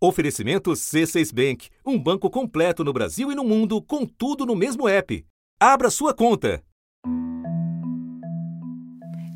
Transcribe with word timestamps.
Oferecimento 0.00 0.70
C6 0.70 1.34
Bank, 1.34 1.68
um 1.84 1.98
banco 1.98 2.30
completo 2.30 2.84
no 2.84 2.92
Brasil 2.92 3.32
e 3.32 3.34
no 3.34 3.42
mundo, 3.42 3.82
com 3.82 4.06
tudo 4.06 4.46
no 4.46 4.54
mesmo 4.54 4.88
app. 4.88 5.24
Abra 5.58 5.90
sua 5.90 6.14
conta. 6.14 6.62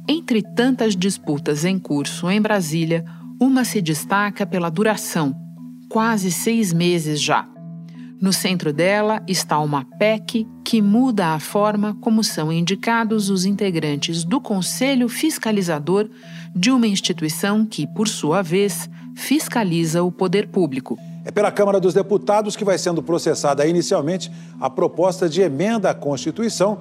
Entre 0.08 0.40
tantas 0.54 0.94
disputas 0.94 1.64
em 1.64 1.80
curso 1.80 2.30
em 2.30 2.40
Brasília, 2.40 3.04
uma 3.40 3.64
se 3.64 3.82
destaca 3.82 4.46
pela 4.46 4.70
duração 4.70 5.34
quase 5.88 6.30
seis 6.30 6.72
meses 6.72 7.20
já. 7.20 7.48
No 8.22 8.32
centro 8.32 8.72
dela 8.72 9.20
está 9.26 9.58
uma 9.58 9.84
PEC 9.98 10.46
que 10.64 10.80
muda 10.80 11.34
a 11.34 11.40
forma 11.40 11.96
como 12.00 12.22
são 12.22 12.52
indicados 12.52 13.28
os 13.28 13.44
integrantes 13.44 14.22
do 14.22 14.40
Conselho 14.40 15.08
Fiscalizador 15.08 16.08
de 16.54 16.70
uma 16.70 16.86
instituição 16.86 17.66
que, 17.66 17.84
por 17.84 18.06
sua 18.06 18.40
vez, 18.40 18.88
fiscaliza 19.16 20.04
o 20.04 20.12
poder 20.12 20.46
público. 20.46 20.96
É 21.24 21.32
pela 21.32 21.50
Câmara 21.50 21.80
dos 21.80 21.94
Deputados 21.94 22.54
que 22.54 22.64
vai 22.64 22.78
sendo 22.78 23.02
processada 23.02 23.66
inicialmente 23.66 24.30
a 24.60 24.70
proposta 24.70 25.28
de 25.28 25.42
emenda 25.42 25.90
à 25.90 25.94
Constituição 25.94 26.78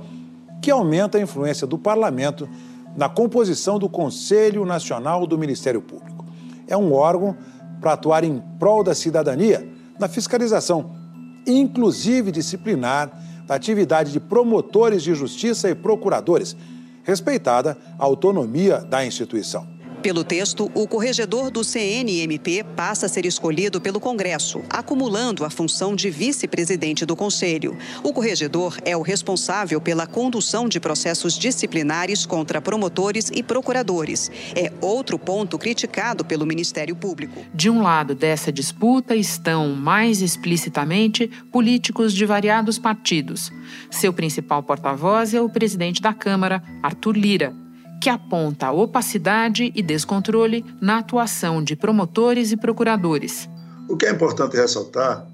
que 0.62 0.70
aumenta 0.70 1.18
a 1.18 1.22
influência 1.22 1.66
do 1.66 1.76
parlamento 1.76 2.48
na 2.96 3.10
composição 3.10 3.80
do 3.80 3.90
Conselho 3.90 4.64
Nacional 4.64 5.26
do 5.26 5.40
Ministério 5.40 5.82
Público. 5.82 6.24
É 6.68 6.78
um 6.78 6.94
órgão 6.94 7.36
para 7.80 7.94
atuar 7.94 8.24
em 8.24 8.40
prol 8.60 8.84
da 8.84 8.94
cidadania 8.94 9.68
na 10.00 10.08
fiscalização, 10.08 11.01
inclusive 11.46 12.32
disciplinar, 12.32 13.12
da 13.46 13.56
atividade 13.56 14.12
de 14.12 14.20
promotores 14.20 15.04
de 15.04 15.14
justiça 15.14 15.70
e 15.70 15.76
procuradores, 15.76 16.56
respeitada 17.04 17.78
a 18.00 18.06
autonomia 18.06 18.78
da 18.78 19.06
instituição. 19.06 19.68
Pelo 20.02 20.24
texto, 20.24 20.72
o 20.74 20.88
corregedor 20.88 21.52
do 21.52 21.64
CNMP 21.64 22.64
passa 22.76 23.06
a 23.06 23.10
ser 23.10 23.24
escolhido 23.24 23.80
pelo 23.80 24.00
Congresso, 24.00 24.64
acumulando 24.68 25.46
a 25.46 25.50
função 25.52 25.96
de 25.96 26.10
vice-presidente 26.10 27.06
do 27.06 27.16
Conselho. 27.16 27.78
O 28.04 28.12
corregedor 28.12 28.76
é 28.84 28.98
o 28.98 29.04
responsável 29.04 29.80
pela 29.80 30.08
condução 30.08 30.68
de 30.68 30.80
processos 30.80 31.38
disciplinares 31.38 32.26
contra 32.26 32.60
promotores 32.60 33.30
e 33.32 33.44
procuradores. 33.44 34.32
É 34.56 34.74
outro 34.82 35.20
ponto 35.20 35.60
criticado 35.60 36.26
pelo 36.26 36.48
Ministério 36.48 36.96
Público. 36.96 37.46
De 37.54 37.70
um 37.70 37.84
lado 37.84 38.16
dessa 38.16 38.52
disputa 38.52 39.16
estão, 39.16 39.76
mais 39.76 40.20
explicitamente, 40.24 41.28
políticos 41.52 42.12
de 42.12 42.26
variados 42.26 42.80
partidos. 42.80 43.52
Seu 43.92 44.12
principal 44.12 44.64
porta-voz 44.64 45.36
é 45.36 45.42
o 45.42 45.50
presidente 45.50 46.02
da 46.02 46.12
Câmara, 46.12 46.64
Arthur 46.82 47.16
Lira 47.16 47.62
que 48.02 48.10
aponta 48.10 48.72
opacidade 48.72 49.72
e 49.76 49.84
descontrole 49.84 50.66
na 50.82 50.98
atuação 50.98 51.64
de 51.64 51.76
promotores 51.76 52.52
e 52.52 52.58
procuradores. 52.58 53.48
O 53.88 53.96
que 53.96 54.08
é 54.08 54.12
importante 54.12 54.58
ressaltar 54.58 55.28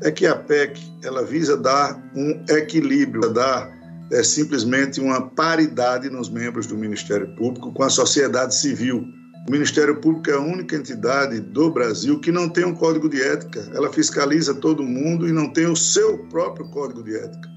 é 0.00 0.12
que 0.12 0.24
a 0.24 0.36
PEC 0.36 0.80
ela 1.02 1.24
visa 1.24 1.56
dar 1.56 2.00
um 2.14 2.44
equilíbrio, 2.48 3.32
dar 3.32 3.68
é, 4.12 4.22
simplesmente 4.22 5.00
uma 5.00 5.22
paridade 5.22 6.08
nos 6.08 6.30
membros 6.30 6.68
do 6.68 6.76
Ministério 6.76 7.34
Público 7.34 7.72
com 7.72 7.82
a 7.82 7.90
sociedade 7.90 8.54
civil. 8.54 9.04
O 9.48 9.50
Ministério 9.50 10.00
Público 10.00 10.30
é 10.30 10.34
a 10.34 10.40
única 10.40 10.76
entidade 10.76 11.40
do 11.40 11.70
Brasil 11.70 12.20
que 12.20 12.30
não 12.30 12.48
tem 12.48 12.64
um 12.64 12.74
código 12.74 13.08
de 13.08 13.20
ética. 13.20 13.68
Ela 13.74 13.92
fiscaliza 13.92 14.54
todo 14.54 14.84
mundo 14.84 15.28
e 15.28 15.32
não 15.32 15.52
tem 15.52 15.66
o 15.66 15.76
seu 15.76 16.18
próprio 16.28 16.68
código 16.70 17.02
de 17.02 17.16
ética. 17.16 17.48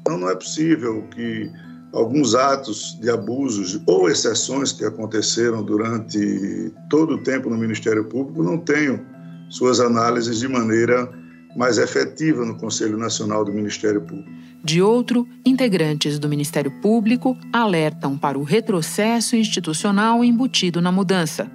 Então 0.00 0.18
não 0.18 0.28
é 0.28 0.34
possível 0.34 1.06
que 1.14 1.50
alguns 1.92 2.34
atos 2.34 2.98
de 3.00 3.10
abusos 3.10 3.80
ou 3.86 4.08
exceções 4.08 4.72
que 4.72 4.84
aconteceram 4.84 5.62
durante 5.62 6.72
todo 6.88 7.14
o 7.14 7.18
tempo 7.18 7.48
no 7.48 7.56
Ministério 7.56 8.04
Público 8.04 8.42
não 8.42 8.58
tenham 8.58 9.00
suas 9.48 9.80
análises 9.80 10.38
de 10.38 10.48
maneira 10.48 11.10
mais 11.56 11.78
efetiva 11.78 12.44
no 12.44 12.56
Conselho 12.56 12.98
Nacional 12.98 13.44
do 13.44 13.52
Ministério 13.52 14.00
Público. 14.02 14.30
De 14.62 14.82
outro, 14.82 15.26
integrantes 15.46 16.18
do 16.18 16.28
Ministério 16.28 16.70
Público 16.82 17.36
alertam 17.52 18.18
para 18.18 18.38
o 18.38 18.42
retrocesso 18.42 19.36
institucional 19.36 20.22
embutido 20.24 20.80
na 20.82 20.92
mudança. 20.92 21.50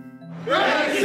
Viva! 0.45 1.02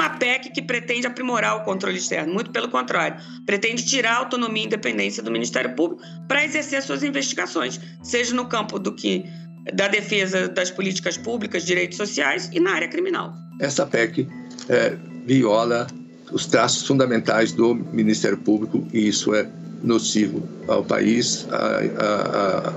Uma 0.00 0.08
PEC 0.08 0.50
que 0.50 0.62
pretende 0.62 1.06
aprimorar 1.06 1.56
o 1.58 1.60
controle 1.60 1.98
externo, 1.98 2.32
muito 2.32 2.50
pelo 2.50 2.68
contrário, 2.70 3.20
pretende 3.44 3.84
tirar 3.84 4.12
a 4.14 4.16
autonomia 4.16 4.62
e 4.62 4.66
independência 4.66 5.22
do 5.22 5.30
Ministério 5.30 5.74
Público 5.74 6.02
para 6.26 6.42
exercer 6.42 6.82
suas 6.82 7.02
investigações, 7.02 7.78
seja 8.02 8.34
no 8.34 8.46
campo 8.46 8.78
do 8.78 8.94
que 8.94 9.26
da 9.74 9.88
defesa 9.88 10.48
das 10.48 10.70
políticas 10.70 11.18
públicas, 11.18 11.66
direitos 11.66 11.98
sociais 11.98 12.48
e 12.50 12.58
na 12.58 12.72
área 12.72 12.88
criminal. 12.88 13.34
Essa 13.60 13.84
PEC 13.84 14.26
é, 14.70 14.96
viola 15.26 15.86
os 16.32 16.46
traços 16.46 16.86
fundamentais 16.86 17.52
do 17.52 17.74
Ministério 17.74 18.38
Público 18.38 18.86
e 18.94 19.08
isso 19.08 19.34
é 19.34 19.46
nocivo 19.82 20.48
ao 20.66 20.82
país, 20.82 21.46
a, 21.50 21.56
a, 21.56 22.72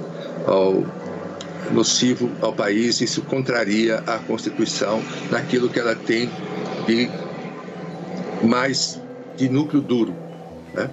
a, 0.47 0.51
ao 0.51 0.83
nocivo 1.71 2.29
ao 2.41 2.53
país, 2.53 3.01
isso 3.01 3.21
contraria 3.21 4.03
a 4.05 4.17
Constituição 4.19 5.01
naquilo 5.31 5.69
que 5.69 5.79
ela 5.79 5.95
tem 5.95 6.29
de 6.85 7.09
mais 8.45 9.01
de 9.37 9.49
núcleo 9.49 9.81
duro, 9.81 10.15
né? 10.73 10.89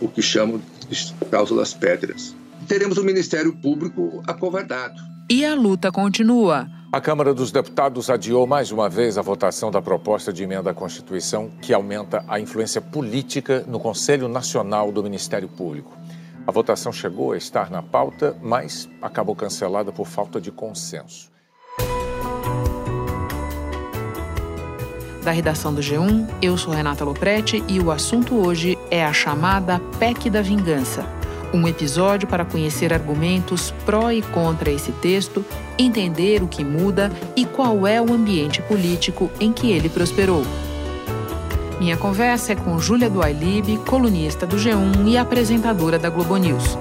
o 0.00 0.08
que 0.08 0.22
chamam 0.22 0.60
de 0.88 1.12
cláusulas 1.30 1.72
pétreas. 1.72 2.34
Teremos 2.68 2.98
o 2.98 3.04
Ministério 3.04 3.52
Público 3.54 4.22
acovardado. 4.26 5.00
E 5.30 5.44
a 5.44 5.54
luta 5.54 5.90
continua. 5.90 6.68
A 6.92 7.00
Câmara 7.00 7.32
dos 7.32 7.50
Deputados 7.50 8.10
adiou 8.10 8.46
mais 8.46 8.70
uma 8.70 8.86
vez 8.86 9.16
a 9.16 9.22
votação 9.22 9.70
da 9.70 9.80
proposta 9.80 10.30
de 10.30 10.42
emenda 10.42 10.70
à 10.70 10.74
Constituição 10.74 11.50
que 11.62 11.72
aumenta 11.72 12.22
a 12.28 12.38
influência 12.38 12.82
política 12.82 13.64
no 13.66 13.80
Conselho 13.80 14.28
Nacional 14.28 14.92
do 14.92 15.02
Ministério 15.02 15.48
Público. 15.48 15.96
A 16.44 16.50
votação 16.50 16.92
chegou 16.92 17.32
a 17.32 17.36
estar 17.36 17.70
na 17.70 17.82
pauta, 17.82 18.36
mas 18.42 18.88
acabou 19.00 19.34
cancelada 19.34 19.92
por 19.92 20.06
falta 20.06 20.40
de 20.40 20.50
consenso. 20.50 21.30
Da 25.22 25.30
redação 25.30 25.72
do 25.72 25.80
G1, 25.80 26.28
eu 26.42 26.58
sou 26.58 26.74
Renata 26.74 27.04
Loprete 27.04 27.62
e 27.68 27.78
o 27.78 27.92
assunto 27.92 28.34
hoje 28.34 28.76
é 28.90 29.04
a 29.04 29.12
chamada 29.12 29.78
PEC 30.00 30.28
da 30.28 30.42
Vingança. 30.42 31.06
Um 31.54 31.68
episódio 31.68 32.26
para 32.26 32.44
conhecer 32.44 32.92
argumentos 32.92 33.70
pró 33.86 34.10
e 34.10 34.20
contra 34.20 34.70
esse 34.70 34.90
texto, 34.90 35.44
entender 35.78 36.42
o 36.42 36.48
que 36.48 36.64
muda 36.64 37.12
e 37.36 37.46
qual 37.46 37.86
é 37.86 38.02
o 38.02 38.12
ambiente 38.12 38.60
político 38.62 39.30
em 39.38 39.52
que 39.52 39.70
ele 39.70 39.88
prosperou. 39.88 40.42
Minha 41.82 41.96
conversa 41.96 42.52
é 42.52 42.54
com 42.54 42.78
Júlia 42.78 43.10
Duailib, 43.10 43.76
colunista 43.78 44.46
do 44.46 44.54
G1 44.54 45.04
e 45.04 45.18
apresentadora 45.18 45.98
da 45.98 46.08
Globo 46.08 46.36
News. 46.36 46.78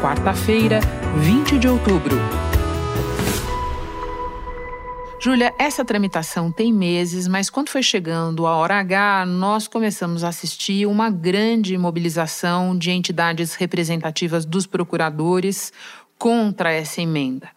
Quarta-feira, 0.00 0.80
20 1.18 1.58
de 1.58 1.68
outubro. 1.68 2.16
Júlia, 5.20 5.52
essa 5.58 5.84
tramitação 5.84 6.50
tem 6.50 6.72
meses, 6.72 7.28
mas 7.28 7.50
quando 7.50 7.68
foi 7.68 7.82
chegando 7.82 8.46
a 8.46 8.56
hora 8.56 8.78
H, 8.80 9.26
nós 9.26 9.68
começamos 9.68 10.24
a 10.24 10.28
assistir 10.28 10.86
uma 10.86 11.10
grande 11.10 11.76
mobilização 11.76 12.74
de 12.74 12.90
entidades 12.90 13.54
representativas 13.54 14.46
dos 14.46 14.66
procuradores 14.66 15.74
contra 16.18 16.72
essa 16.72 17.00
emenda. 17.00 17.48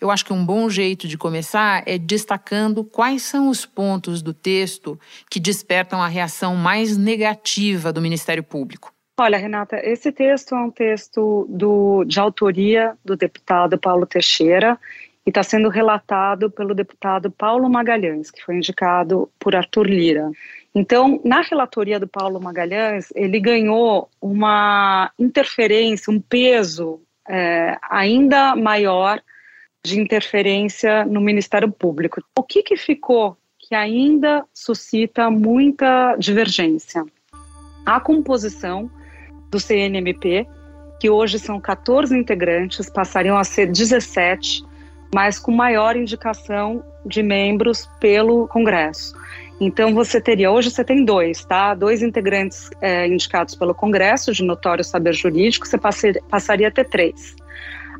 Eu 0.00 0.10
acho 0.10 0.24
que 0.24 0.32
um 0.32 0.44
bom 0.44 0.68
jeito 0.68 1.06
de 1.08 1.18
começar 1.18 1.82
é 1.86 1.98
destacando 1.98 2.84
quais 2.84 3.22
são 3.22 3.48
os 3.48 3.64
pontos 3.64 4.22
do 4.22 4.32
texto 4.32 4.98
que 5.30 5.40
despertam 5.40 6.02
a 6.02 6.08
reação 6.08 6.54
mais 6.56 6.96
negativa 6.96 7.92
do 7.92 8.00
Ministério 8.00 8.42
Público. 8.42 8.92
Olha, 9.20 9.36
Renata, 9.36 9.80
esse 9.82 10.12
texto 10.12 10.54
é 10.54 10.58
um 10.58 10.70
texto 10.70 11.46
do, 11.48 12.04
de 12.04 12.20
autoria 12.20 12.96
do 13.04 13.16
deputado 13.16 13.76
Paulo 13.76 14.06
Teixeira 14.06 14.78
e 15.26 15.30
está 15.30 15.42
sendo 15.42 15.68
relatado 15.68 16.48
pelo 16.50 16.72
deputado 16.72 17.28
Paulo 17.28 17.68
Magalhães, 17.68 18.30
que 18.30 18.44
foi 18.44 18.56
indicado 18.56 19.28
por 19.38 19.56
Arthur 19.56 19.86
Lira. 19.88 20.30
Então, 20.72 21.20
na 21.24 21.40
relatoria 21.40 21.98
do 21.98 22.06
Paulo 22.06 22.40
Magalhães, 22.40 23.08
ele 23.14 23.40
ganhou 23.40 24.08
uma 24.20 25.10
interferência, 25.18 26.12
um 26.12 26.20
peso 26.20 27.00
é, 27.28 27.76
ainda 27.90 28.56
maior 28.56 29.20
de 29.84 30.00
interferência 30.00 31.04
no 31.04 31.20
Ministério 31.20 31.70
Público. 31.70 32.22
O 32.36 32.42
que, 32.42 32.62
que 32.62 32.76
ficou 32.76 33.36
que 33.58 33.74
ainda 33.74 34.44
suscita 34.52 35.30
muita 35.30 36.16
divergência? 36.16 37.04
A 37.86 38.00
composição 38.00 38.90
do 39.50 39.58
CNMP, 39.58 40.46
que 41.00 41.08
hoje 41.08 41.38
são 41.38 41.60
14 41.60 42.16
integrantes, 42.16 42.90
passariam 42.90 43.36
a 43.36 43.44
ser 43.44 43.66
17 43.66 44.64
mas 45.14 45.38
com 45.38 45.50
maior 45.50 45.96
indicação 45.96 46.82
de 47.04 47.22
membros 47.22 47.88
pelo 48.00 48.46
Congresso. 48.48 49.14
Então 49.60 49.92
você 49.92 50.20
teria, 50.20 50.50
hoje 50.50 50.70
você 50.70 50.84
tem 50.84 51.04
dois, 51.04 51.44
tá? 51.44 51.74
Dois 51.74 52.02
integrantes 52.02 52.70
é, 52.80 53.06
indicados 53.06 53.54
pelo 53.54 53.74
Congresso 53.74 54.32
de 54.32 54.44
notório 54.44 54.84
saber 54.84 55.12
jurídico, 55.12 55.66
você 55.66 55.78
passaria 55.78 56.68
a 56.68 56.70
ter 56.70 56.84
três. 56.84 57.34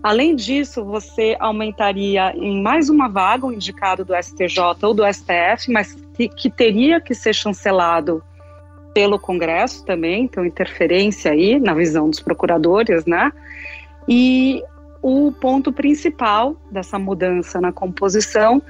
Além 0.02 0.36
disso, 0.36 0.84
você 0.84 1.36
aumentaria 1.40 2.32
em 2.36 2.62
mais 2.62 2.88
uma 2.88 3.08
vaga 3.08 3.46
o 3.46 3.52
indicado 3.52 4.04
do 4.04 4.14
STJ 4.14 4.58
ou 4.82 4.94
do 4.94 5.02
STF, 5.12 5.72
mas 5.72 5.96
que, 6.14 6.28
que 6.28 6.48
teria 6.48 7.00
que 7.00 7.14
ser 7.14 7.34
chancelado 7.34 8.22
pelo 8.94 9.18
Congresso 9.18 9.84
também, 9.84 10.24
então 10.24 10.44
interferência 10.44 11.32
aí 11.32 11.58
na 11.58 11.74
visão 11.74 12.08
dos 12.08 12.20
procuradores, 12.20 13.04
né? 13.06 13.32
E 14.08 14.62
o 15.02 15.32
ponto 15.32 15.72
principal 15.72 16.56
dessa 16.70 16.98
mudança 16.98 17.60
na 17.60 17.72
composição, 17.72 18.60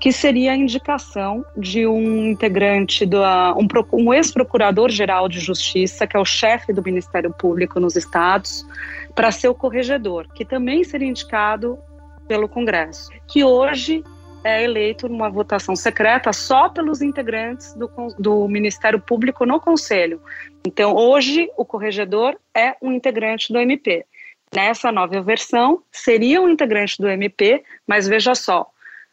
que 0.00 0.12
seria 0.12 0.52
a 0.52 0.56
indicação 0.56 1.44
de 1.56 1.86
um 1.86 2.28
integrante, 2.28 3.06
do, 3.06 3.18
um, 3.22 3.66
um 3.92 4.14
ex-procurador-geral 4.14 5.28
de 5.28 5.40
justiça, 5.40 6.06
que 6.06 6.16
é 6.16 6.20
o 6.20 6.24
chefe 6.24 6.72
do 6.72 6.82
Ministério 6.82 7.32
Público 7.32 7.80
nos 7.80 7.96
estados, 7.96 8.66
para 9.14 9.32
ser 9.32 9.48
o 9.48 9.54
corregedor, 9.54 10.26
que 10.34 10.44
também 10.44 10.84
seria 10.84 11.08
indicado 11.08 11.78
pelo 12.26 12.48
Congresso, 12.48 13.10
que 13.26 13.42
hoje 13.42 14.04
é 14.44 14.62
eleito 14.62 15.08
numa 15.08 15.28
votação 15.28 15.74
secreta 15.74 16.32
só 16.32 16.68
pelos 16.68 17.02
integrantes 17.02 17.74
do, 17.74 17.90
do 18.18 18.46
Ministério 18.46 19.00
Público 19.00 19.44
no 19.44 19.60
Conselho. 19.60 20.20
Então, 20.66 20.94
hoje, 20.94 21.50
o 21.56 21.64
corregedor 21.64 22.36
é 22.54 22.76
um 22.80 22.92
integrante 22.92 23.52
do 23.52 23.58
MP. 23.58 24.04
Nessa 24.54 24.90
nova 24.90 25.20
versão, 25.20 25.82
seria 25.92 26.40
um 26.40 26.48
integrante 26.48 27.00
do 27.00 27.08
MP, 27.08 27.62
mas 27.86 28.08
veja 28.08 28.34
só, 28.34 28.66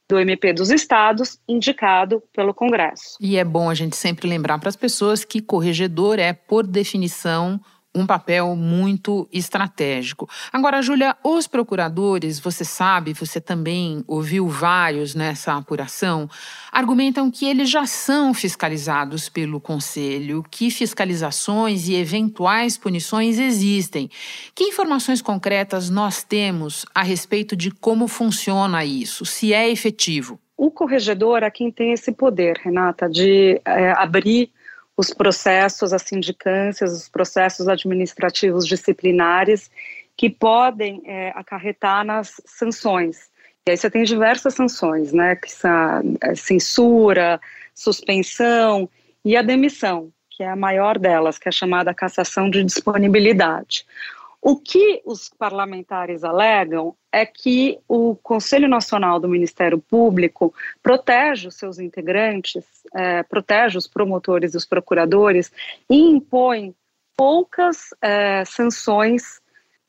do 0.07 0.19
MP 0.19 0.53
dos 0.53 0.69
estados, 0.69 1.39
indicado 1.47 2.21
pelo 2.33 2.53
Congresso. 2.53 3.17
E 3.19 3.37
é 3.37 3.43
bom 3.43 3.69
a 3.69 3.73
gente 3.73 3.95
sempre 3.95 4.27
lembrar 4.27 4.59
para 4.59 4.69
as 4.69 4.75
pessoas 4.75 5.25
que 5.25 5.41
corregedor 5.41 6.19
é, 6.19 6.31
por 6.31 6.65
definição, 6.65 7.59
um 7.95 8.06
papel 8.06 8.56
muito 8.56 9.27
estratégico. 9.31 10.30
Agora, 10.51 10.81
Júlia, 10.81 11.15
os 11.24 11.47
procuradores, 11.47 12.39
você 12.39 12.65
sabe, 12.65 13.13
você 13.13 13.39
também 13.39 14.03
ouviu 14.06 14.47
vários 14.47 15.15
nessa 15.15 15.53
apuração, 15.53 16.30
argumentam 16.71 17.31
que 17.31 17.45
eles 17.45 17.69
já 17.69 17.86
são 17.86 18.33
fiscalizados 18.33 19.30
pelo 19.30 19.62
Conselho, 19.62 20.44
que 20.51 20.69
fiscalizações 20.69 21.88
e 21.88 21.95
eventuais 21.95 22.77
punições 22.77 23.39
existem. 23.39 24.09
Que 24.53 24.65
informações 24.65 25.21
concretas 25.21 25.89
nós 25.89 26.21
temos 26.21 26.86
a 26.94 27.01
respeito 27.01 27.56
de 27.56 27.71
como 27.71 28.07
funciona 28.07 28.83
isso, 28.83 29.25
se 29.25 29.53
é 29.53 29.69
efetivo? 29.69 30.39
O 30.57 30.71
corregedor 30.71 31.44
é 31.44 31.51
quem 31.51 31.71
tem 31.71 31.91
esse 31.91 32.12
poder, 32.12 32.57
Renata, 32.63 33.09
de 33.09 33.62
é, 33.65 33.91
abrir 33.91 34.50
os 34.97 35.13
processos, 35.13 35.94
as 35.94 36.03
sindicâncias, 36.03 36.92
os 36.92 37.09
processos 37.09 37.68
administrativos 37.68 38.65
disciplinares 38.65 39.69
que 40.15 40.30
podem 40.30 41.01
é, 41.06 41.31
acarretar 41.36 42.06
nas 42.06 42.42
sanções. 42.45 43.30
E 43.68 43.71
aí 43.71 43.77
você 43.77 43.89
tem 43.89 44.03
diversas 44.03 44.53
sanções, 44.53 45.12
né, 45.12 45.36
que 45.36 45.51
são 45.51 46.15
é, 46.21 46.36
censura, 46.36 47.42
suspensão 47.74 48.89
e 49.24 49.36
a 49.36 49.42
demissão, 49.42 50.12
que 50.30 50.44
é 50.44 50.50
a 50.50 50.56
maior 50.56 50.98
delas, 50.98 51.38
que 51.38 51.50
é 51.50 51.51
chamada 51.51 51.94
cassação 51.94 52.50
de 52.50 52.63
disponibilidade. 52.63 53.86
O 54.41 54.56
que 54.56 55.01
os 55.06 55.27
parlamentares 55.30 56.24
alegam 56.24 56.95
é 57.15 57.25
que 57.25 57.79
o 57.88 58.13
Conselho 58.17 58.67
Nacional 58.67 59.21
do 59.21 59.29
Ministério 59.29 59.79
Público 59.79 60.53
protege 60.83 61.47
os 61.47 61.56
seus 61.56 61.79
integrantes, 61.79 62.65
é, 62.94 63.23
protege 63.23 63.77
os 63.77 63.88
promotores 63.88 64.53
e 64.53 64.57
os 64.57 64.65
procuradores 64.65 65.50
e 65.89 65.95
impõe 65.95 66.75
poucas 67.15 67.91
é, 68.01 68.44
sanções 68.44 69.39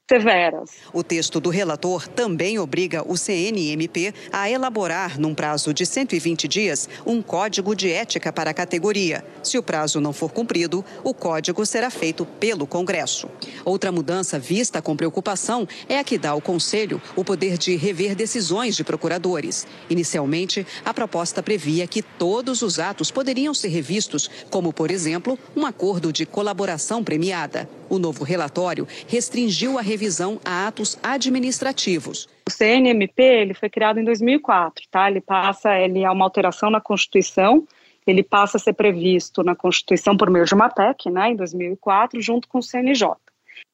severas. 0.09 0.71
O 0.93 1.03
texto 1.03 1.41
do 1.41 1.51
relator 1.51 2.07
também 2.07 2.61
obriga 2.61 3.03
o 3.07 3.17
CNMP 3.17 4.15
a 4.33 4.49
elaborar, 4.49 5.19
num 5.19 5.35
prazo 5.35 5.75
de 5.75 5.85
120 5.85 6.47
dias, 6.47 6.89
um 7.05 7.21
código 7.21 7.75
de 7.75 7.91
ética 7.91 8.33
para 8.33 8.51
a 8.51 8.55
categoria. 8.55 9.25
Se 9.43 9.59
o 9.59 9.63
prazo 9.63 10.01
não 10.01 10.13
for 10.13 10.31
cumprido, 10.31 10.85
o 11.03 11.13
código 11.13 11.67
será 11.67 11.91
feito 11.91 12.25
pelo 12.39 12.69
Congresso. 12.69 13.29
Outra 13.65 13.91
mudança 13.91 14.39
vista 14.39 14.81
com 14.81 14.97
preocupação 14.97 15.67
é 15.89 15.99
a 15.99 16.05
que 16.05 16.17
dá 16.17 16.31
ao 16.31 16.41
Conselho 16.41 17.03
o 17.17 17.25
poder 17.25 17.59
de 17.59 17.75
rever 17.75 18.15
decisões 18.15 18.77
de 18.77 18.85
procuradores. 18.85 19.67
Inicialmente, 19.91 20.65
a 20.85 20.95
proposta 20.95 21.43
previa 21.43 21.87
que 21.87 22.01
todos 22.01 22.63
os 22.63 22.79
atos 22.79 23.11
poderiam 23.11 23.53
ser 23.53 23.69
revistos, 23.69 24.31
como, 24.51 24.73
por 24.73 24.93
exemplo, 24.93 25.37
um 25.57 25.67
acordo 25.67 26.13
de 26.13 26.25
colaboração 26.25 27.03
premiada. 27.03 27.69
O 27.89 27.99
novo 27.99 28.25
relatório 28.25 28.87
restringiu 29.07 29.79
a 29.79 29.83
revisão 29.83 30.41
a 30.45 30.67
atos 30.67 30.99
administrativos. 31.03 32.29
O 32.49 32.51
CNMP 32.51 33.23
ele 33.23 33.55
foi 33.55 33.69
criado 33.69 33.99
em 33.99 34.05
2004, 34.05 34.85
tá? 34.91 35.11
Ele 35.11 35.21
passa, 35.21 35.79
ele 35.79 36.03
é 36.03 36.11
uma 36.11 36.25
alteração 36.25 36.71
na 36.71 36.81
Constituição, 36.81 37.67
ele 38.07 38.23
passa 38.23 38.57
a 38.57 38.61
ser 38.61 38.73
previsto 38.73 39.43
na 39.43 39.55
Constituição 39.55 40.17
por 40.17 40.31
meio 40.31 40.45
de 40.45 40.55
uma 40.55 40.69
PEC, 40.69 41.11
né, 41.11 41.31
em 41.31 41.37
2004, 41.37 42.21
junto 42.21 42.47
com 42.49 42.59
o 42.59 42.63
CNJ. 42.63 43.09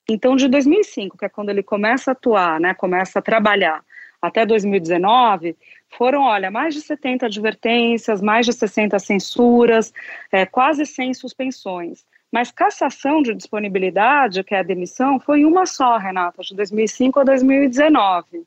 Então, 0.09 0.35
de 0.37 0.49
2005, 0.49 1.19
que 1.19 1.25
é 1.25 1.29
quando 1.29 1.51
ele 1.51 1.63
começa 1.63 2.11
a 2.11 2.13
atuar, 2.13 2.59
né, 2.59 2.75
começa 2.75 3.19
a 3.19 3.23
trabalhar, 3.23 3.85
até 4.21 4.47
2019, 4.47 5.57
foram, 5.91 6.23
olha, 6.23 6.51
mais 6.51 6.75
de 6.75 6.81
70 6.81 7.27
advertências, 7.27 8.23
mais 8.23 8.47
de 8.47 8.53
60 8.53 8.99
censuras, 8.99 9.93
é, 10.31 10.47
quase 10.47 10.87
100 10.87 11.15
suspensões. 11.15 12.05
Mas 12.33 12.51
cassação 12.51 13.21
de 13.21 13.35
disponibilidade, 13.35 14.43
que 14.43 14.55
é 14.55 14.61
a 14.61 14.63
demissão, 14.63 15.21
foi 15.21 15.45
uma 15.45 15.67
só, 15.67 15.99
Renata, 15.99 16.43
de 16.43 16.57
2005 16.57 17.21
a 17.21 17.25
2019. 17.25 18.45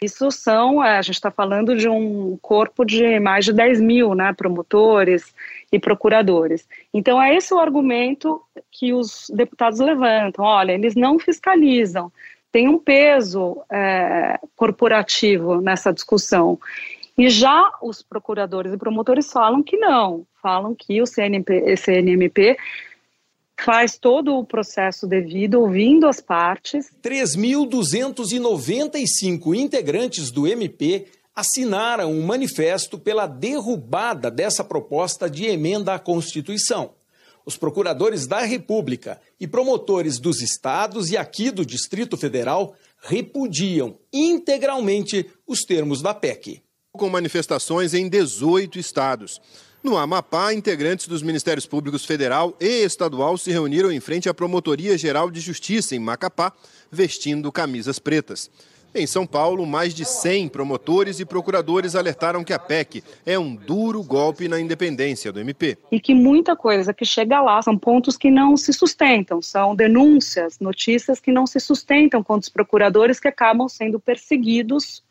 Isso 0.00 0.30
são, 0.30 0.84
é, 0.84 0.98
a 0.98 1.02
gente 1.02 1.14
está 1.14 1.30
falando 1.30 1.76
de 1.76 1.88
um 1.88 2.36
corpo 2.40 2.84
de 2.84 3.18
mais 3.18 3.44
de 3.44 3.52
10 3.52 3.80
mil 3.80 4.14
né, 4.14 4.32
promotores 4.32 5.34
e 5.72 5.78
procuradores. 5.78 6.68
Então, 6.92 7.20
é 7.20 7.34
esse 7.34 7.52
o 7.54 7.58
argumento 7.58 8.40
que 8.70 8.92
os 8.92 9.30
deputados 9.34 9.80
levantam. 9.80 10.44
Olha, 10.44 10.72
eles 10.72 10.94
não 10.94 11.18
fiscalizam, 11.18 12.12
tem 12.52 12.68
um 12.68 12.78
peso 12.78 13.62
é, 13.72 14.38
corporativo 14.54 15.60
nessa 15.60 15.92
discussão. 15.92 16.58
E 17.16 17.28
já 17.28 17.72
os 17.80 18.02
procuradores 18.02 18.72
e 18.72 18.76
promotores 18.76 19.32
falam 19.32 19.62
que 19.62 19.76
não, 19.76 20.26
falam 20.42 20.74
que 20.74 21.00
o 21.00 21.06
CNP, 21.06 21.76
CNMP 21.76 22.56
faz 23.64 23.96
todo 23.96 24.36
o 24.36 24.44
processo 24.44 25.06
devido, 25.06 25.60
ouvindo 25.60 26.06
as 26.06 26.20
partes. 26.20 26.90
3.295 27.02 29.56
integrantes 29.56 30.30
do 30.30 30.46
MP 30.46 31.06
assinaram 31.34 32.12
um 32.12 32.22
manifesto 32.24 32.98
pela 32.98 33.26
derrubada 33.26 34.30
dessa 34.30 34.62
proposta 34.62 35.30
de 35.30 35.46
emenda 35.46 35.94
à 35.94 35.98
Constituição. 35.98 36.92
Os 37.46 37.56
procuradores 37.56 38.26
da 38.26 38.40
República 38.40 39.18
e 39.40 39.46
promotores 39.46 40.18
dos 40.18 40.42
estados 40.42 41.10
e 41.10 41.16
aqui 41.16 41.50
do 41.50 41.64
Distrito 41.64 42.16
Federal 42.16 42.74
repudiam 43.02 43.98
integralmente 44.12 45.26
os 45.46 45.62
termos 45.62 46.00
da 46.00 46.14
PEC. 46.14 46.62
Com 46.92 47.10
manifestações 47.10 47.92
em 47.92 48.08
18 48.08 48.78
estados. 48.78 49.40
No 49.84 49.98
Amapá, 49.98 50.54
integrantes 50.54 51.06
dos 51.06 51.22
Ministérios 51.22 51.66
Públicos 51.66 52.06
Federal 52.06 52.56
e 52.58 52.82
Estadual 52.84 53.36
se 53.36 53.50
reuniram 53.50 53.92
em 53.92 54.00
frente 54.00 54.30
à 54.30 54.32
Promotoria 54.32 54.96
Geral 54.96 55.30
de 55.30 55.40
Justiça, 55.40 55.94
em 55.94 55.98
Macapá, 55.98 56.54
vestindo 56.90 57.52
camisas 57.52 57.98
pretas. 57.98 58.50
Em 58.94 59.06
São 59.06 59.26
Paulo, 59.26 59.66
mais 59.66 59.92
de 59.92 60.06
100 60.06 60.48
promotores 60.48 61.20
e 61.20 61.26
procuradores 61.26 61.94
alertaram 61.94 62.42
que 62.42 62.54
a 62.54 62.58
PEC 62.58 63.04
é 63.26 63.38
um 63.38 63.54
duro 63.54 64.02
golpe 64.02 64.48
na 64.48 64.58
independência 64.58 65.30
do 65.30 65.38
MP. 65.38 65.76
E 65.92 66.00
que 66.00 66.14
muita 66.14 66.56
coisa 66.56 66.94
que 66.94 67.04
chega 67.04 67.42
lá 67.42 67.60
são 67.60 67.76
pontos 67.76 68.16
que 68.16 68.30
não 68.30 68.56
se 68.56 68.72
sustentam, 68.72 69.42
são 69.42 69.76
denúncias, 69.76 70.58
notícias 70.60 71.20
que 71.20 71.30
não 71.30 71.46
se 71.46 71.60
sustentam 71.60 72.22
contra 72.22 72.46
os 72.46 72.48
procuradores 72.48 73.20
que 73.20 73.28
acabam 73.28 73.68
sendo 73.68 74.00
perseguidos 74.00 75.02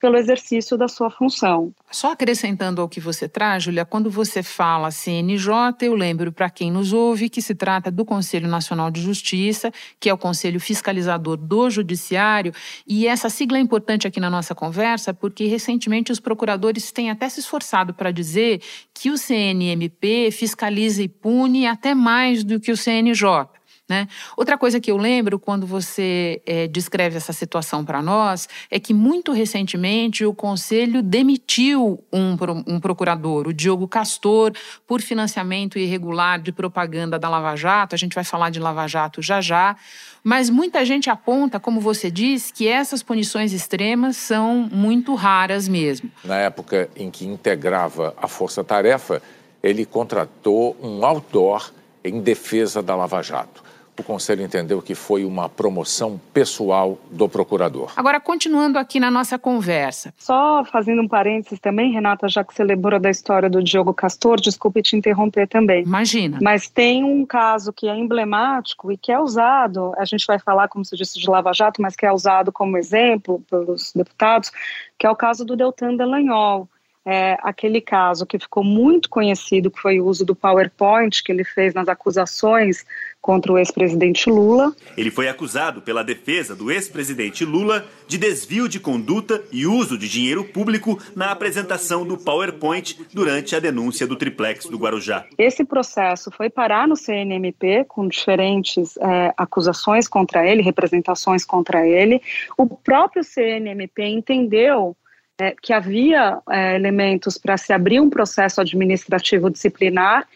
pelo 0.00 0.16
exercício 0.16 0.76
da 0.76 0.88
sua 0.88 1.10
função. 1.10 1.72
Só 1.90 2.12
acrescentando 2.12 2.80
ao 2.80 2.88
que 2.88 3.00
você 3.00 3.28
traz, 3.28 3.64
Julia, 3.64 3.84
quando 3.84 4.10
você 4.10 4.42
fala 4.42 4.90
CNJ, 4.90 5.52
eu 5.82 5.94
lembro 5.94 6.30
para 6.30 6.48
quem 6.48 6.70
nos 6.70 6.92
ouve 6.92 7.28
que 7.28 7.42
se 7.42 7.54
trata 7.54 7.90
do 7.90 8.04
Conselho 8.04 8.48
Nacional 8.48 8.90
de 8.90 9.00
Justiça, 9.00 9.72
que 9.98 10.08
é 10.08 10.14
o 10.14 10.18
Conselho 10.18 10.60
Fiscalizador 10.60 11.36
do 11.36 11.68
Judiciário, 11.68 12.52
e 12.86 13.06
essa 13.06 13.28
sigla 13.28 13.58
é 13.58 13.60
importante 13.60 14.06
aqui 14.06 14.20
na 14.20 14.30
nossa 14.30 14.54
conversa, 14.54 15.12
porque 15.12 15.46
recentemente 15.46 16.12
os 16.12 16.20
procuradores 16.20 16.92
têm 16.92 17.10
até 17.10 17.28
se 17.28 17.40
esforçado 17.40 17.92
para 17.92 18.10
dizer 18.10 18.60
que 18.94 19.10
o 19.10 19.18
CNMP 19.18 20.30
fiscaliza 20.30 21.02
e 21.02 21.08
pune 21.08 21.66
até 21.66 21.94
mais 21.94 22.44
do 22.44 22.60
que 22.60 22.70
o 22.70 22.76
CNJ. 22.76 23.57
Né? 23.88 24.06
Outra 24.36 24.58
coisa 24.58 24.78
que 24.78 24.90
eu 24.90 24.98
lembro 24.98 25.38
quando 25.38 25.66
você 25.66 26.42
é, 26.44 26.66
descreve 26.66 27.16
essa 27.16 27.32
situação 27.32 27.82
para 27.82 28.02
nós 28.02 28.46
é 28.70 28.78
que 28.78 28.92
muito 28.92 29.32
recentemente 29.32 30.26
o 30.26 30.34
Conselho 30.34 31.02
demitiu 31.02 31.98
um, 32.12 32.36
um, 32.66 32.78
procurador, 32.78 33.48
o 33.48 33.52
Diogo 33.52 33.88
Castor, 33.88 34.52
por 34.86 35.00
financiamento 35.00 35.78
irregular 35.78 36.38
de 36.38 36.52
propaganda 36.52 37.18
da 37.18 37.30
Lava 37.30 37.56
Jato. 37.56 37.94
A 37.94 37.98
gente 37.98 38.14
vai 38.14 38.24
falar 38.24 38.50
de 38.50 38.60
Lava 38.60 38.86
Jato 38.86 39.22
já 39.22 39.40
já. 39.40 39.74
Mas 40.22 40.50
muita 40.50 40.84
gente 40.84 41.08
aponta, 41.08 41.58
como 41.58 41.80
você 41.80 42.10
diz, 42.10 42.50
que 42.50 42.68
essas 42.68 43.02
punições 43.02 43.54
extremas 43.54 44.18
são 44.18 44.68
muito 44.70 45.14
raras 45.14 45.66
mesmo. 45.66 46.10
Na 46.22 46.36
época 46.36 46.90
em 46.94 47.10
que 47.10 47.24
integrava 47.24 48.14
a 48.18 48.28
Força 48.28 48.62
Tarefa, 48.62 49.22
ele 49.62 49.86
contratou 49.86 50.76
um 50.82 51.02
outdoor 51.06 51.72
em 52.04 52.20
defesa 52.20 52.82
da 52.82 52.94
Lava 52.94 53.22
Jato 53.22 53.67
o 54.00 54.04
Conselho 54.04 54.42
entendeu 54.42 54.80
que 54.80 54.94
foi 54.94 55.24
uma 55.24 55.48
promoção 55.48 56.20
pessoal 56.32 56.98
do 57.10 57.28
procurador. 57.28 57.92
Agora, 57.96 58.20
continuando 58.20 58.78
aqui 58.78 59.00
na 59.00 59.10
nossa 59.10 59.38
conversa. 59.38 60.12
Só 60.16 60.64
fazendo 60.64 61.02
um 61.02 61.08
parênteses 61.08 61.58
também, 61.58 61.92
Renata, 61.92 62.28
já 62.28 62.44
que 62.44 62.54
você 62.54 62.64
lembrou 62.64 62.98
da 63.00 63.10
história 63.10 63.48
do 63.48 63.62
Diogo 63.62 63.92
Castor, 63.92 64.40
desculpe 64.40 64.82
te 64.82 64.96
interromper 64.96 65.46
também. 65.48 65.82
Imagina. 65.82 66.38
Mas 66.40 66.68
tem 66.68 67.04
um 67.04 67.24
caso 67.24 67.72
que 67.72 67.88
é 67.88 67.96
emblemático 67.96 68.92
e 68.92 68.96
que 68.96 69.12
é 69.12 69.18
usado, 69.18 69.92
a 69.96 70.04
gente 70.04 70.26
vai 70.26 70.38
falar, 70.38 70.68
como 70.68 70.84
se 70.84 70.96
disse, 70.96 71.18
de 71.18 71.28
Lava 71.28 71.52
Jato, 71.52 71.82
mas 71.82 71.96
que 71.96 72.06
é 72.06 72.12
usado 72.12 72.52
como 72.52 72.76
exemplo 72.76 73.42
pelos 73.50 73.92
deputados, 73.92 74.50
que 74.98 75.06
é 75.06 75.10
o 75.10 75.16
caso 75.16 75.44
do 75.44 75.56
Deltan 75.56 75.96
Dallagnol 75.96 76.68
é, 77.10 77.38
aquele 77.40 77.80
caso 77.80 78.26
que 78.26 78.38
ficou 78.38 78.62
muito 78.62 79.08
conhecido, 79.08 79.70
que 79.70 79.80
foi 79.80 79.98
o 79.98 80.04
uso 80.04 80.26
do 80.26 80.36
PowerPoint 80.36 81.22
que 81.24 81.32
ele 81.32 81.42
fez 81.42 81.72
nas 81.72 81.88
acusações 81.88 82.84
contra 83.20 83.52
o 83.52 83.58
ex-presidente 83.58 84.30
Lula. 84.30 84.74
Ele 84.96 85.10
foi 85.10 85.28
acusado 85.28 85.82
pela 85.82 86.02
defesa 86.02 86.54
do 86.54 86.70
ex-presidente 86.70 87.44
Lula 87.44 87.84
de 88.06 88.16
desvio 88.16 88.68
de 88.68 88.80
conduta 88.80 89.42
e 89.52 89.66
uso 89.66 89.98
de 89.98 90.08
dinheiro 90.08 90.44
público 90.44 90.98
na 91.14 91.30
apresentação 91.30 92.06
do 92.06 92.16
PowerPoint 92.16 92.98
durante 93.12 93.54
a 93.54 93.60
denúncia 93.60 94.06
do 94.06 94.16
triplex 94.16 94.66
do 94.66 94.78
Guarujá. 94.78 95.26
Esse 95.36 95.64
processo 95.64 96.30
foi 96.30 96.48
parar 96.48 96.88
no 96.88 96.96
CNMP 96.96 97.84
com 97.86 98.08
diferentes 98.08 98.96
é, 98.96 99.34
acusações 99.36 100.08
contra 100.08 100.46
ele, 100.46 100.62
representações 100.62 101.44
contra 101.44 101.86
ele. 101.86 102.22
O 102.56 102.66
próprio 102.66 103.22
CNMP 103.22 104.02
entendeu 104.04 104.96
é, 105.38 105.54
que 105.62 105.72
havia 105.72 106.40
é, 106.50 106.74
elementos 106.74 107.38
para 107.38 107.56
se 107.56 107.72
abrir 107.72 108.00
um 108.00 108.10
processo 108.10 108.60
administrativo 108.60 109.50
disciplinar, 109.50 110.26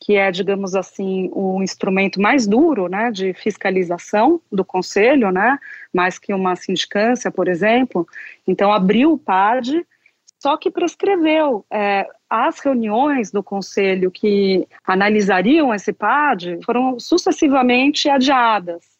que 0.00 0.16
é, 0.16 0.30
digamos 0.30 0.74
assim, 0.74 1.30
o 1.32 1.56
um 1.56 1.62
instrumento 1.62 2.20
mais 2.20 2.46
duro 2.46 2.88
né, 2.88 3.10
de 3.10 3.32
fiscalização 3.32 4.40
do 4.52 4.64
Conselho, 4.64 5.30
né, 5.30 5.58
mais 5.92 6.18
que 6.18 6.34
uma 6.34 6.54
sindicância, 6.54 7.30
por 7.30 7.48
exemplo. 7.48 8.06
Então, 8.46 8.72
abriu 8.72 9.12
o 9.12 9.18
PAD, 9.18 9.86
só 10.38 10.56
que 10.56 10.70
prescreveu. 10.70 11.64
É, 11.70 12.06
as 12.28 12.58
reuniões 12.60 13.30
do 13.30 13.42
Conselho 13.42 14.10
que 14.10 14.66
analisariam 14.84 15.74
esse 15.74 15.92
PAD 15.92 16.60
foram 16.64 17.00
sucessivamente 17.00 18.08
adiadas 18.08 18.96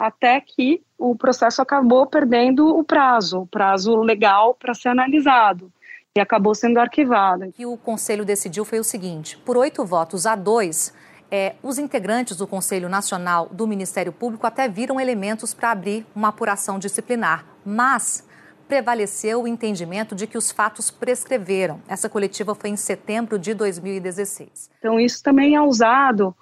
até 0.00 0.40
que 0.40 0.82
o 0.98 1.14
processo 1.14 1.60
acabou 1.60 2.06
perdendo 2.06 2.74
o 2.74 2.82
prazo, 2.82 3.40
o 3.40 3.46
prazo 3.46 3.96
legal 4.00 4.54
para 4.54 4.72
ser 4.72 4.88
analisado. 4.88 5.70
E 6.16 6.20
acabou 6.20 6.56
sendo 6.56 6.78
arquivado. 6.78 7.44
O 7.44 7.52
que 7.52 7.64
o 7.64 7.76
Conselho 7.76 8.24
decidiu 8.24 8.64
foi 8.64 8.80
o 8.80 8.84
seguinte: 8.84 9.38
por 9.38 9.56
oito 9.56 9.84
votos 9.84 10.26
a 10.26 10.34
dois, 10.34 10.92
é, 11.30 11.54
os 11.62 11.78
integrantes 11.78 12.36
do 12.36 12.48
Conselho 12.48 12.88
Nacional 12.88 13.48
do 13.52 13.64
Ministério 13.64 14.12
Público 14.12 14.44
até 14.44 14.68
viram 14.68 15.00
elementos 15.00 15.54
para 15.54 15.70
abrir 15.70 16.04
uma 16.12 16.30
apuração 16.30 16.80
disciplinar, 16.80 17.46
mas 17.64 18.26
prevaleceu 18.66 19.42
o 19.42 19.46
entendimento 19.46 20.16
de 20.16 20.26
que 20.26 20.36
os 20.36 20.50
fatos 20.50 20.90
prescreveram. 20.90 21.80
Essa 21.86 22.08
coletiva 22.08 22.56
foi 22.56 22.70
em 22.70 22.76
setembro 22.76 23.38
de 23.38 23.54
2016. 23.54 24.68
Então, 24.80 24.98
isso 24.98 25.22
também 25.22 25.54
é 25.54 25.60
usado 25.60 26.34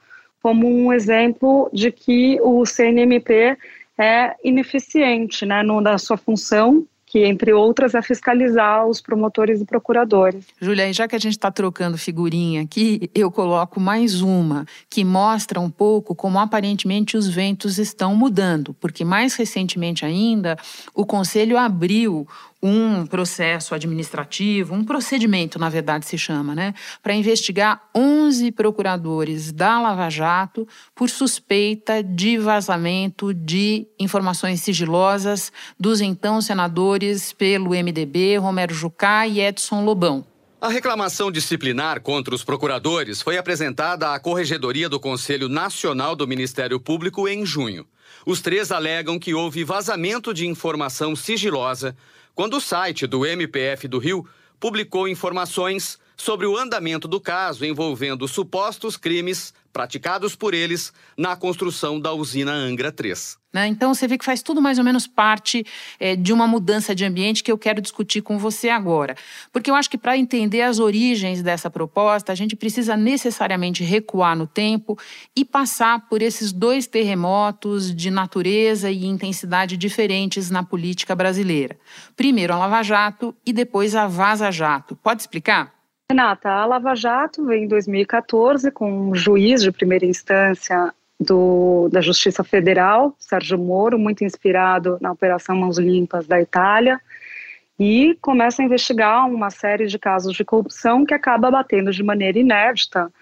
como 0.42 0.66
um 0.66 0.90
exemplo 0.94 1.68
de 1.74 1.92
que 1.92 2.40
o 2.40 2.64
CNMP 2.64 3.58
é 3.98 4.34
ineficiente 4.42 5.44
né, 5.44 5.62
no, 5.62 5.78
na 5.78 5.98
sua 5.98 6.16
função 6.16 6.86
que, 7.08 7.24
entre 7.24 7.52
outras, 7.52 7.94
é 7.94 8.02
fiscalizar 8.02 8.86
os 8.86 9.00
promotores 9.00 9.60
e 9.60 9.64
procuradores. 9.64 10.44
Julia, 10.60 10.92
já 10.92 11.08
que 11.08 11.16
a 11.16 11.18
gente 11.18 11.32
está 11.32 11.50
trocando 11.50 11.96
figurinha 11.96 12.62
aqui, 12.62 13.10
eu 13.14 13.30
coloco 13.30 13.80
mais 13.80 14.20
uma 14.20 14.66
que 14.90 15.04
mostra 15.04 15.58
um 15.58 15.70
pouco 15.70 16.14
como 16.14 16.38
aparentemente 16.38 17.16
os 17.16 17.26
ventos 17.26 17.78
estão 17.78 18.14
mudando, 18.14 18.74
porque 18.74 19.04
mais 19.04 19.34
recentemente 19.34 20.04
ainda 20.04 20.56
o 20.94 21.06
Conselho 21.06 21.56
abriu 21.56 22.28
um 22.62 23.06
processo 23.06 23.74
administrativo, 23.74 24.74
um 24.74 24.84
procedimento, 24.84 25.58
na 25.58 25.68
verdade, 25.68 26.06
se 26.06 26.18
chama, 26.18 26.54
né, 26.54 26.74
para 27.02 27.14
investigar 27.14 27.80
11 27.94 28.50
procuradores 28.52 29.52
da 29.52 29.80
Lava 29.80 30.10
Jato 30.10 30.66
por 30.94 31.08
suspeita 31.08 32.02
de 32.02 32.36
vazamento 32.36 33.32
de 33.32 33.86
informações 33.98 34.60
sigilosas 34.60 35.52
dos 35.78 36.00
então 36.00 36.40
senadores 36.40 37.32
pelo 37.32 37.70
MDB, 37.70 38.38
Romero 38.38 38.74
Jucá 38.74 39.26
e 39.26 39.40
Edson 39.40 39.84
Lobão. 39.84 40.24
A 40.60 40.68
reclamação 40.68 41.30
disciplinar 41.30 42.00
contra 42.00 42.34
os 42.34 42.42
procuradores 42.42 43.22
foi 43.22 43.38
apresentada 43.38 44.12
à 44.12 44.18
Corregedoria 44.18 44.88
do 44.88 44.98
Conselho 44.98 45.48
Nacional 45.48 46.16
do 46.16 46.26
Ministério 46.26 46.80
Público 46.80 47.28
em 47.28 47.46
junho. 47.46 47.86
Os 48.26 48.40
três 48.40 48.70
alegam 48.70 49.18
que 49.18 49.34
houve 49.34 49.64
vazamento 49.64 50.34
de 50.34 50.46
informação 50.46 51.14
sigilosa 51.14 51.96
quando 52.34 52.56
o 52.56 52.60
site 52.60 53.06
do 53.06 53.26
MPF 53.26 53.88
do 53.88 53.98
Rio 53.98 54.26
publicou 54.60 55.08
informações 55.08 55.98
sobre 56.18 56.46
o 56.46 56.58
andamento 56.58 57.06
do 57.06 57.20
caso 57.20 57.64
envolvendo 57.64 58.26
supostos 58.26 58.96
crimes 58.96 59.54
praticados 59.72 60.34
por 60.34 60.52
eles 60.52 60.92
na 61.16 61.36
construção 61.36 62.00
da 62.00 62.12
usina 62.12 62.52
Angra 62.52 62.90
3. 62.90 63.38
Né? 63.52 63.68
Então 63.68 63.94
você 63.94 64.08
vê 64.08 64.18
que 64.18 64.24
faz 64.24 64.42
tudo 64.42 64.60
mais 64.60 64.78
ou 64.78 64.84
menos 64.84 65.06
parte 65.06 65.64
é, 66.00 66.16
de 66.16 66.32
uma 66.32 66.46
mudança 66.46 66.94
de 66.94 67.04
ambiente 67.04 67.44
que 67.44 67.52
eu 67.52 67.56
quero 67.56 67.80
discutir 67.80 68.20
com 68.20 68.38
você 68.38 68.68
agora. 68.68 69.16
Porque 69.52 69.70
eu 69.70 69.76
acho 69.76 69.88
que 69.88 69.96
para 69.96 70.18
entender 70.18 70.62
as 70.62 70.80
origens 70.80 71.42
dessa 71.42 71.70
proposta, 71.70 72.32
a 72.32 72.34
gente 72.34 72.56
precisa 72.56 72.96
necessariamente 72.96 73.84
recuar 73.84 74.36
no 74.36 74.46
tempo 74.46 74.98
e 75.36 75.44
passar 75.44 76.08
por 76.08 76.20
esses 76.20 76.52
dois 76.52 76.86
terremotos 76.88 77.94
de 77.94 78.10
natureza 78.10 78.90
e 78.90 79.06
intensidade 79.06 79.76
diferentes 79.76 80.50
na 80.50 80.64
política 80.64 81.14
brasileira. 81.14 81.78
Primeiro 82.16 82.52
a 82.52 82.58
Lava 82.58 82.82
Jato 82.82 83.34
e 83.46 83.52
depois 83.52 83.94
a 83.94 84.08
Vaza 84.08 84.50
Jato. 84.50 84.96
Pode 84.96 85.22
explicar? 85.22 85.77
Renata, 86.10 86.48
a 86.48 86.64
Lava 86.64 86.94
Jato 86.94 87.52
em 87.52 87.68
2014 87.68 88.70
com 88.70 89.10
um 89.10 89.14
juiz 89.14 89.62
de 89.62 89.70
primeira 89.70 90.06
instância 90.06 90.90
do, 91.20 91.90
da 91.92 92.00
Justiça 92.00 92.42
Federal, 92.42 93.14
Sérgio 93.18 93.58
Moro, 93.58 93.98
muito 93.98 94.24
inspirado 94.24 94.96
na 95.02 95.12
Operação 95.12 95.54
Mãos 95.54 95.76
Limpas 95.76 96.26
da 96.26 96.40
Itália, 96.40 96.98
e 97.78 98.16
começa 98.22 98.62
a 98.62 98.64
investigar 98.64 99.28
uma 99.28 99.50
série 99.50 99.86
de 99.86 99.98
casos 99.98 100.34
de 100.34 100.46
corrupção 100.46 101.04
que 101.04 101.12
acaba 101.12 101.50
batendo 101.50 101.90
de 101.90 102.02
maneira 102.02 102.38
inédita 102.38 103.12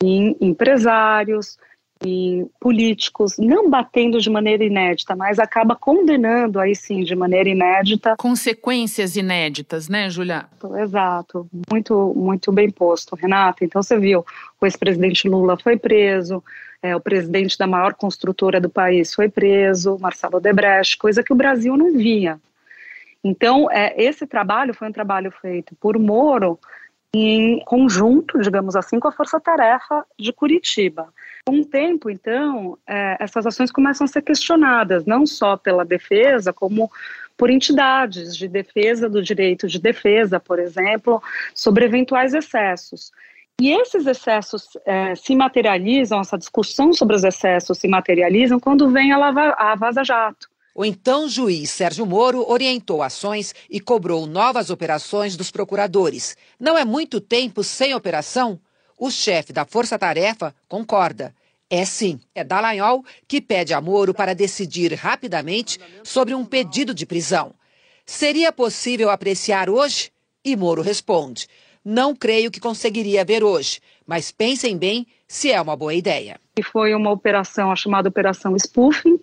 em 0.00 0.36
empresários, 0.40 1.58
e 2.04 2.46
políticos, 2.60 3.36
não 3.38 3.70
batendo 3.70 4.20
de 4.20 4.28
maneira 4.28 4.64
inédita, 4.64 5.16
mas 5.16 5.38
acaba 5.38 5.74
condenando 5.74 6.60
aí 6.60 6.74
sim 6.74 7.02
de 7.02 7.14
maneira 7.14 7.48
inédita. 7.48 8.16
Consequências 8.18 9.16
inéditas, 9.16 9.88
né, 9.88 10.10
Julia? 10.10 10.46
Exato, 10.78 11.48
muito, 11.70 12.12
muito 12.14 12.52
bem 12.52 12.70
posto, 12.70 13.16
Renata. 13.16 13.64
Então 13.64 13.82
você 13.82 13.98
viu, 13.98 14.24
o 14.60 14.66
ex-presidente 14.66 15.28
Lula 15.28 15.56
foi 15.56 15.78
preso, 15.78 16.42
é, 16.82 16.94
o 16.94 17.00
presidente 17.00 17.56
da 17.56 17.66
maior 17.66 17.94
construtora 17.94 18.60
do 18.60 18.68
país 18.68 19.14
foi 19.14 19.28
preso, 19.28 19.98
Marcelo 19.98 20.40
Debrecht, 20.40 20.98
coisa 20.98 21.22
que 21.22 21.32
o 21.32 21.36
Brasil 21.36 21.76
não 21.76 21.92
via. 21.92 22.38
Então, 23.24 23.68
é, 23.70 23.94
esse 24.00 24.26
trabalho 24.26 24.72
foi 24.72 24.88
um 24.88 24.92
trabalho 24.92 25.32
feito 25.40 25.74
por 25.80 25.98
Moro 25.98 26.58
em 27.12 27.60
conjunto, 27.64 28.38
digamos 28.40 28.76
assim, 28.76 29.00
com 29.00 29.08
a 29.08 29.12
Força 29.12 29.40
Tarefa 29.40 30.04
de 30.18 30.32
Curitiba. 30.32 31.08
Com 31.46 31.60
o 31.60 31.64
tempo, 31.64 32.10
então, 32.10 32.76
é, 32.86 33.18
essas 33.20 33.46
ações 33.46 33.70
começam 33.70 34.04
a 34.04 34.08
ser 34.08 34.20
questionadas, 34.22 35.04
não 35.04 35.24
só 35.24 35.56
pela 35.56 35.84
defesa, 35.84 36.52
como 36.52 36.90
por 37.36 37.50
entidades 37.50 38.36
de 38.36 38.48
defesa 38.48 39.08
do 39.08 39.22
direito 39.22 39.68
de 39.68 39.78
defesa, 39.78 40.40
por 40.40 40.58
exemplo, 40.58 41.22
sobre 41.54 41.84
eventuais 41.84 42.34
excessos. 42.34 43.12
E 43.60 43.70
esses 43.70 44.06
excessos 44.06 44.68
é, 44.84 45.14
se 45.14 45.36
materializam, 45.36 46.20
essa 46.20 46.36
discussão 46.36 46.92
sobre 46.92 47.14
os 47.14 47.22
excessos 47.22 47.78
se 47.78 47.86
materializam 47.86 48.58
quando 48.58 48.90
vem 48.90 49.12
a, 49.12 49.16
lava, 49.16 49.54
a 49.56 49.74
Vaza 49.76 50.02
Jato. 50.02 50.48
O 50.74 50.84
então 50.84 51.26
juiz 51.26 51.70
Sérgio 51.70 52.04
Moro 52.04 52.44
orientou 52.50 53.02
ações 53.02 53.54
e 53.70 53.80
cobrou 53.80 54.26
novas 54.26 54.68
operações 54.68 55.36
dos 55.36 55.50
procuradores. 55.50 56.36
Não 56.60 56.76
é 56.76 56.84
muito 56.84 57.18
tempo 57.18 57.62
sem 57.62 57.94
operação? 57.94 58.60
O 58.98 59.10
chefe 59.10 59.52
da 59.52 59.64
Força 59.64 59.98
Tarefa 59.98 60.54
concorda. 60.68 61.34
É 61.68 61.84
sim, 61.84 62.20
é 62.34 62.44
Dallagnol 62.44 63.04
que 63.26 63.40
pede 63.40 63.74
a 63.74 63.80
Moro 63.80 64.14
para 64.14 64.34
decidir 64.34 64.94
rapidamente 64.94 65.80
sobre 66.04 66.32
um 66.34 66.44
pedido 66.44 66.94
de 66.94 67.04
prisão. 67.04 67.52
Seria 68.06 68.52
possível 68.52 69.10
apreciar 69.10 69.68
hoje? 69.68 70.10
E 70.44 70.56
Moro 70.56 70.80
responde: 70.80 71.48
Não 71.84 72.14
creio 72.14 72.50
que 72.50 72.60
conseguiria 72.60 73.24
ver 73.24 73.42
hoje, 73.42 73.80
mas 74.06 74.30
pensem 74.30 74.78
bem 74.78 75.06
se 75.26 75.50
é 75.50 75.60
uma 75.60 75.76
boa 75.76 75.92
ideia. 75.92 76.40
Foi 76.72 76.94
uma 76.94 77.10
operação, 77.10 77.70
a 77.70 77.76
chamada 77.76 78.08
Operação 78.08 78.56
Spoofing, 78.56 79.18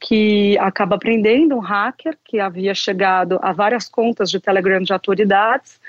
que 0.00 0.56
acaba 0.58 0.98
prendendo 0.98 1.56
um 1.56 1.60
hacker 1.60 2.16
que 2.24 2.38
havia 2.38 2.74
chegado 2.74 3.38
a 3.42 3.52
várias 3.52 3.88
contas 3.88 4.30
de 4.30 4.38
Telegram 4.38 4.80
de 4.80 4.92
autoridades 4.92 5.80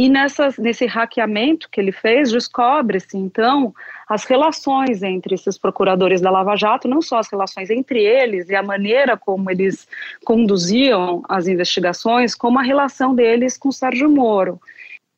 e 0.00 0.08
nessas, 0.08 0.56
nesse 0.56 0.86
hackeamento 0.86 1.68
que 1.68 1.78
ele 1.78 1.92
fez, 1.92 2.32
descobre-se, 2.32 3.18
então, 3.18 3.74
as 4.08 4.24
relações 4.24 5.02
entre 5.02 5.34
esses 5.34 5.58
procuradores 5.58 6.22
da 6.22 6.30
Lava 6.30 6.56
Jato, 6.56 6.88
não 6.88 7.02
só 7.02 7.18
as 7.18 7.30
relações 7.30 7.68
entre 7.68 8.02
eles 8.02 8.48
e 8.48 8.54
a 8.54 8.62
maneira 8.62 9.14
como 9.14 9.50
eles 9.50 9.86
conduziam 10.24 11.22
as 11.28 11.46
investigações, 11.46 12.34
como 12.34 12.58
a 12.58 12.62
relação 12.62 13.14
deles 13.14 13.58
com 13.58 13.70
Sérgio 13.70 14.08
Moro. 14.08 14.58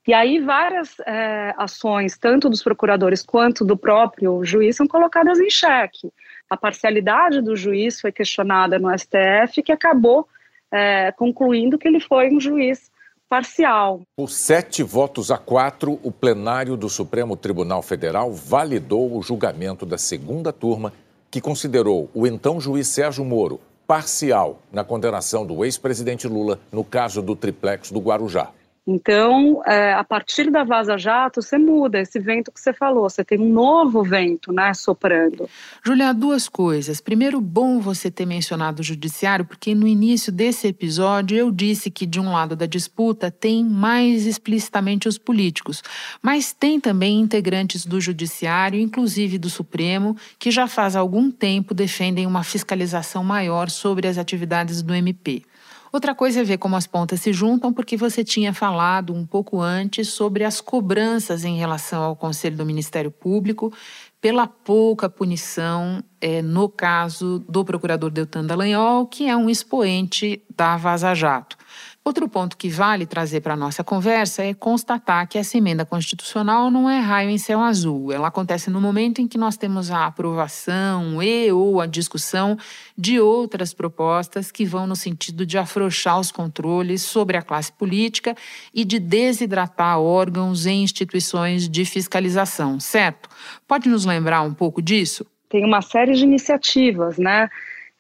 E 0.05 0.13
aí 0.13 0.41
várias 0.41 0.99
é, 1.07 1.55
ações, 1.57 2.19
tanto 2.19 2.51
dos 2.51 2.61
procuradores 2.61 3.23
quanto 3.23 3.65
do 3.65 3.77
próprio 3.77 4.45
juiz, 4.45 4.75
são 4.75 4.89
colocadas 4.89 5.39
em 5.39 5.49
xeque. 5.49 6.13
A 6.51 6.57
parcialidade 6.57 7.41
do 7.41 7.55
juiz 7.55 8.01
foi 8.01 8.11
questionada 8.11 8.81
no 8.81 8.91
STF, 8.99 9.63
que 9.63 9.71
acabou 9.71 10.27
é, 10.73 11.13
concluindo 11.13 11.79
que 11.79 11.87
ele 11.87 12.01
foi 12.01 12.35
um 12.35 12.41
juiz 12.41 12.91
parcial. 13.33 14.03
Por 14.15 14.29
sete 14.29 14.83
votos 14.83 15.31
a 15.31 15.39
quatro, 15.39 15.99
o 16.03 16.13
plenário 16.13 16.77
do 16.77 16.91
Supremo 16.91 17.35
Tribunal 17.35 17.81
Federal 17.81 18.31
validou 18.31 19.17
o 19.17 19.23
julgamento 19.23 19.87
da 19.87 19.97
segunda 19.97 20.53
turma, 20.53 20.93
que 21.31 21.41
considerou 21.41 22.11
o 22.13 22.27
então 22.27 22.61
juiz 22.61 22.89
Sérgio 22.89 23.25
Moro 23.25 23.59
parcial 23.87 24.61
na 24.71 24.85
condenação 24.85 25.47
do 25.47 25.65
ex-presidente 25.65 26.29
Lula 26.29 26.61
no 26.71 26.85
caso 26.85 27.23
do 27.23 27.35
triplex 27.35 27.91
do 27.91 28.01
Guarujá. 28.01 28.51
Então, 28.85 29.63
é, 29.65 29.93
a 29.93 30.03
partir 30.03 30.51
da 30.51 30.65
Vaza 30.65 30.99
Jato, 30.99 31.41
você 31.41 31.57
muda 31.57 32.01
esse 32.01 32.19
vento 32.19 32.51
que 32.51 32.61
você 32.61 32.73
falou, 32.73 33.09
você 33.09 33.25
tem 33.25 33.39
um 33.39 33.49
novo 33.49 34.03
vento 34.03 34.53
né, 34.53 34.75
soprando. 34.75 35.49
Julia, 35.87 36.13
duas 36.13 36.49
coisas. 36.49 37.01
Primeiro, 37.01 37.41
bom 37.41 37.79
você 37.79 38.11
ter 38.11 38.27
mencionado 38.27 38.81
o 38.81 38.85
judiciário, 38.85 39.45
porque 39.45 39.73
no 39.73 39.87
início 39.87 40.33
desse 40.33 40.67
episódio 40.67 41.39
eu 41.39 41.53
disse 41.53 41.93
que 41.93 42.05
de 42.05 42.19
um 42.19 42.33
lado 42.33 42.57
da 42.57 42.67
disputa 42.67 43.31
tem 43.31 43.65
mais 43.65 44.27
explicitamente 44.27 45.07
os 45.07 45.17
políticos, 45.17 45.81
mas 46.21 46.53
tem 46.53 46.81
também 46.81 47.21
integrantes 47.21 47.87
do 47.87 48.01
judiciário, 48.01 48.81
inclusive 48.81 49.39
do 49.39 49.49
Supremo, 49.49 50.17
que 50.41 50.51
já 50.51 50.67
faz 50.67 50.97
algum 50.97 51.31
tempo 51.31 51.73
defendem 51.73 52.27
uma 52.27 52.43
fiscalização 52.43 53.23
maior 53.23 53.71
sobre 53.71 54.09
as 54.09 54.19
atividades 54.19 54.83
do 54.83 54.93
MP. 54.93 55.45
Outra 55.93 56.15
coisa 56.15 56.41
é 56.41 56.45
ver 56.45 56.57
como 56.57 56.75
as 56.75 56.87
pontas 56.87 57.21
se 57.21 57.35
juntam, 57.35 57.71
porque 57.71 57.99
você 57.99 58.25
tinha 58.25 58.55
falado 58.55 59.13
um 59.13 59.27
pouco 59.27 59.61
antes 59.61 60.09
sobre 60.09 60.43
as 60.43 60.59
cobranças 60.59 61.45
em 61.45 61.59
relação 61.59 62.03
ao 62.03 62.17
Conselho 62.17 62.57
do 62.57 62.65
Ministério 62.65 63.11
Público 63.11 63.71
pela 64.19 64.47
pouca 64.47 65.11
punição 65.11 66.03
é, 66.19 66.41
no 66.41 66.67
caso 66.67 67.41
do 67.47 67.63
procurador 67.63 68.09
Deltan 68.09 68.47
Dallagnol, 68.47 69.07
que 69.07 69.29
é 69.29 69.37
um 69.37 69.51
expoente 69.51 70.43
da 70.57 70.79
Vaza 70.79 71.13
Jato. 71.13 71.59
Outro 72.05 72.29
ponto 72.29 72.57
que 72.57 72.69
vale 72.69 73.07
trazer 73.07 73.41
para 73.43 73.55
a 73.55 73.57
nossa 73.57 73.85
conversa 73.85 74.43
é 74.43 74.53
constatar 74.53 75.29
que 75.29 75.39
essa 75.39 75.57
emenda 75.57 75.85
constitucional 75.85 76.69
não 76.69 76.91
é 76.91 76.99
raio 76.99 77.31
em 77.31 77.39
céu 77.39 77.61
azul. 77.61 78.11
Ela 78.11 78.27
acontece 78.27 78.69
no 78.71 78.81
momento 78.81 79.21
em 79.21 79.29
que 79.29 79.39
nós 79.39 79.57
temos 79.57 79.89
a 79.89 80.07
aprovação 80.07 81.23
e 81.23 81.53
ou 81.53 81.81
a 81.81 81.87
discussão 81.87 82.59
de 82.99 83.21
outras 83.21 83.73
propostas 83.73 84.51
que 84.51 84.65
vão 84.65 84.85
no 84.85 84.97
sentido 84.97 85.47
de 85.47 85.57
afrouxar 85.57 86.19
os 86.19 86.33
controles 86.33 87.03
sobre 87.03 87.37
a 87.37 87.43
classe 87.43 87.71
política 87.73 88.35
e 88.75 88.85
de 88.85 88.99
desidratar 88.99 90.01
órgãos 90.01 90.67
e 90.67 90.73
instituições 90.73 91.69
de 91.69 91.85
fiscalização, 91.85 92.81
certo? 92.81 93.29
Pode 93.69 93.89
nos 93.89 94.05
lembrar 94.05 94.43
um 94.43 94.53
pouco 94.53 94.83
disso? 94.83 95.25
Tem 95.49 95.65
uma 95.65 95.81
série 95.81 96.15
de 96.15 96.25
iniciativas, 96.25 97.17
né? 97.17 97.49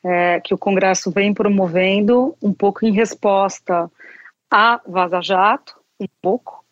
É, 0.04 0.40
que 0.40 0.52
o 0.54 0.58
Congresso 0.58 1.10
vem 1.10 1.32
promovendo, 1.32 2.36
um 2.42 2.52
pouco 2.52 2.84
em 2.84 2.92
resposta 2.92 3.90
a 4.50 4.80
Vaza 4.86 5.20
Jato, 5.22 5.74
um 6.00 6.06
pouco, 6.20 6.62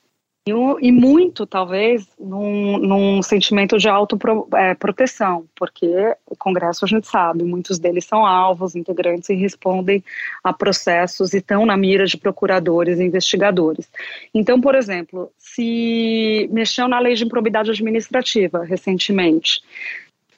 e, 0.47 0.53
e 0.89 0.91
muito, 0.91 1.47
talvez, 1.47 2.09
num, 2.19 2.79
num 2.79 3.23
sentimento 3.23 3.79
de 3.79 3.89
autoproteção, 3.89 5.41
é, 5.41 5.45
porque 5.55 6.17
o 6.27 6.37
Congresso, 6.37 6.85
a 6.85 6.89
gente 6.89 7.07
sabe, 7.07 7.45
muitos 7.45 7.79
deles 7.79 8.05
são 8.05 8.25
alvos, 8.25 8.75
integrantes 8.75 9.29
e 9.29 9.35
respondem 9.35 10.03
a 10.43 10.53
processos 10.53 11.35
e 11.35 11.39
estão 11.39 11.67
na 11.67 11.77
mira 11.77 12.07
de 12.07 12.17
procuradores 12.17 12.99
e 12.99 13.05
investigadores. 13.05 13.91
Então, 14.35 14.61
por 14.61 14.75
exemplo, 14.75 15.31
se 15.39 16.49
mexeu 16.51 16.89
na 16.89 16.99
lei 16.99 17.15
de 17.15 17.25
improbidade 17.25 17.71
administrativa 17.71 18.65
recentemente, 18.65 19.61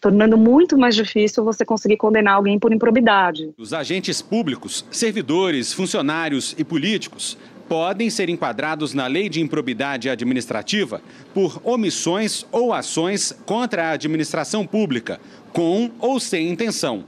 tornando 0.03 0.37
muito 0.37 0.77
mais 0.77 0.97
difícil 0.97 1.45
você 1.45 1.65
conseguir 1.65 1.97
condenar 1.97 2.35
alguém 2.35 2.59
por 2.59 2.75
improbidade. 2.75 3.55
Os 3.57 3.73
agentes 3.73 4.21
públicos, 4.21 4.85
servidores, 4.91 5.73
funcionários 5.73 6.57
e 6.59 6.65
políticos 6.65 7.39
podem 7.69 8.11
ser 8.11 8.29
enquadrados 8.29 8.93
na 8.93 9.07
lei 9.07 9.29
de 9.29 9.41
improbidade 9.41 10.11
administrativa 10.11 11.01
por 11.33 11.61
omissões 11.63 12.45
ou 12.51 12.75
ações 12.75 13.33
contra 13.47 13.85
a 13.85 13.91
administração 13.93 14.67
pública, 14.67 15.21
com 15.53 15.93
ou 16.01 16.19
sem 16.19 16.51
intenção. 16.51 17.05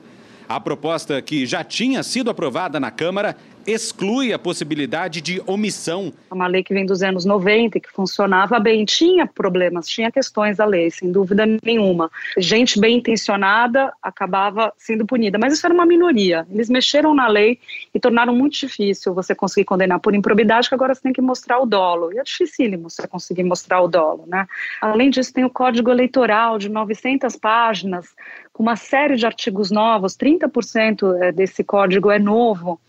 A 0.48 0.60
proposta 0.60 1.20
que 1.20 1.46
já 1.46 1.64
tinha 1.64 2.02
sido 2.04 2.30
aprovada 2.30 2.78
na 2.78 2.92
Câmara 2.92 3.36
exclui 3.66 4.32
a 4.32 4.38
possibilidade 4.38 5.20
de 5.20 5.42
omissão. 5.46 6.12
É 6.30 6.34
uma 6.34 6.46
lei 6.46 6.62
que 6.62 6.74
vem 6.74 6.86
dos 6.86 7.02
anos 7.02 7.24
90 7.24 7.80
que 7.80 7.90
funcionava 7.90 8.58
bem, 8.58 8.84
tinha 8.84 9.26
problemas, 9.26 9.86
tinha 9.86 10.10
questões 10.10 10.56
da 10.56 10.64
lei, 10.64 10.90
sem 10.90 11.10
dúvida 11.10 11.44
nenhuma. 11.62 12.10
Gente 12.38 12.78
bem 12.78 12.98
intencionada 12.98 13.92
acabava 14.02 14.72
sendo 14.76 15.06
punida, 15.06 15.38
mas 15.38 15.52
isso 15.52 15.66
era 15.66 15.74
uma 15.74 15.86
minoria. 15.86 16.46
Eles 16.50 16.68
mexeram 16.68 17.14
na 17.14 17.28
lei 17.28 17.58
e 17.94 18.00
tornaram 18.00 18.34
muito 18.34 18.58
difícil 18.58 19.14
você 19.14 19.34
conseguir 19.34 19.64
condenar 19.64 20.00
por 20.00 20.14
improbidade, 20.14 20.68
que 20.68 20.74
agora 20.74 20.94
você 20.94 21.02
tem 21.02 21.12
que 21.12 21.22
mostrar 21.22 21.58
o 21.60 21.66
dolo. 21.66 22.12
E 22.12 22.18
é 22.18 22.22
dificílimo 22.22 22.90
você 22.90 23.06
conseguir 23.06 23.44
mostrar 23.44 23.80
o 23.80 23.88
dolo, 23.88 24.24
né? 24.26 24.46
Além 24.80 25.10
disso, 25.10 25.32
tem 25.32 25.44
o 25.44 25.50
Código 25.50 25.90
Eleitoral 25.90 26.58
de 26.58 26.68
900 26.68 27.36
páginas, 27.36 28.06
com 28.52 28.62
uma 28.62 28.76
série 28.76 29.16
de 29.16 29.26
artigos 29.26 29.70
novos, 29.70 30.16
30% 30.16 31.16
eh, 31.20 31.32
desse 31.32 31.64
código 31.64 32.10
é 32.10 32.18
novo, 32.18 32.80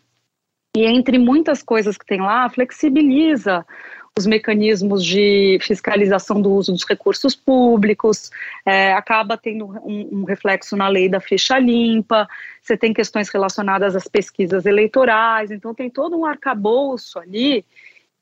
e 0.76 0.86
entre 0.86 1.18
muitas 1.18 1.64
coisas 1.64 1.98
que 1.98 2.06
tem 2.06 2.20
lá, 2.20 2.50
flexibiliza 2.50 3.66
os 4.18 4.26
mecanismos 4.26 5.04
de 5.04 5.58
fiscalização 5.62 6.42
do 6.42 6.52
uso 6.52 6.72
dos 6.72 6.86
recursos 6.86 7.36
públicos, 7.36 8.30
é, 8.66 8.94
acaba 8.94 9.38
tendo 9.38 9.66
um, 9.66 10.20
um, 10.20 10.24
reflexo 10.24 10.78
na 10.78 10.88
lei 10.88 11.10
da 11.10 11.20
ficha 11.20 11.60
limpa, 11.60 12.28
você 12.62 12.78
tem 12.78 12.94
questões 12.94 13.28
relacionadas 13.30 13.94
às 13.94 14.08
pesquisas 14.08 14.66
eleitorais, 14.66 15.52
então 15.52 15.74
tem 15.74 15.90
todo 15.90 16.18
um 16.18 16.26
arcabouço 16.26 17.20
ali 17.20 17.66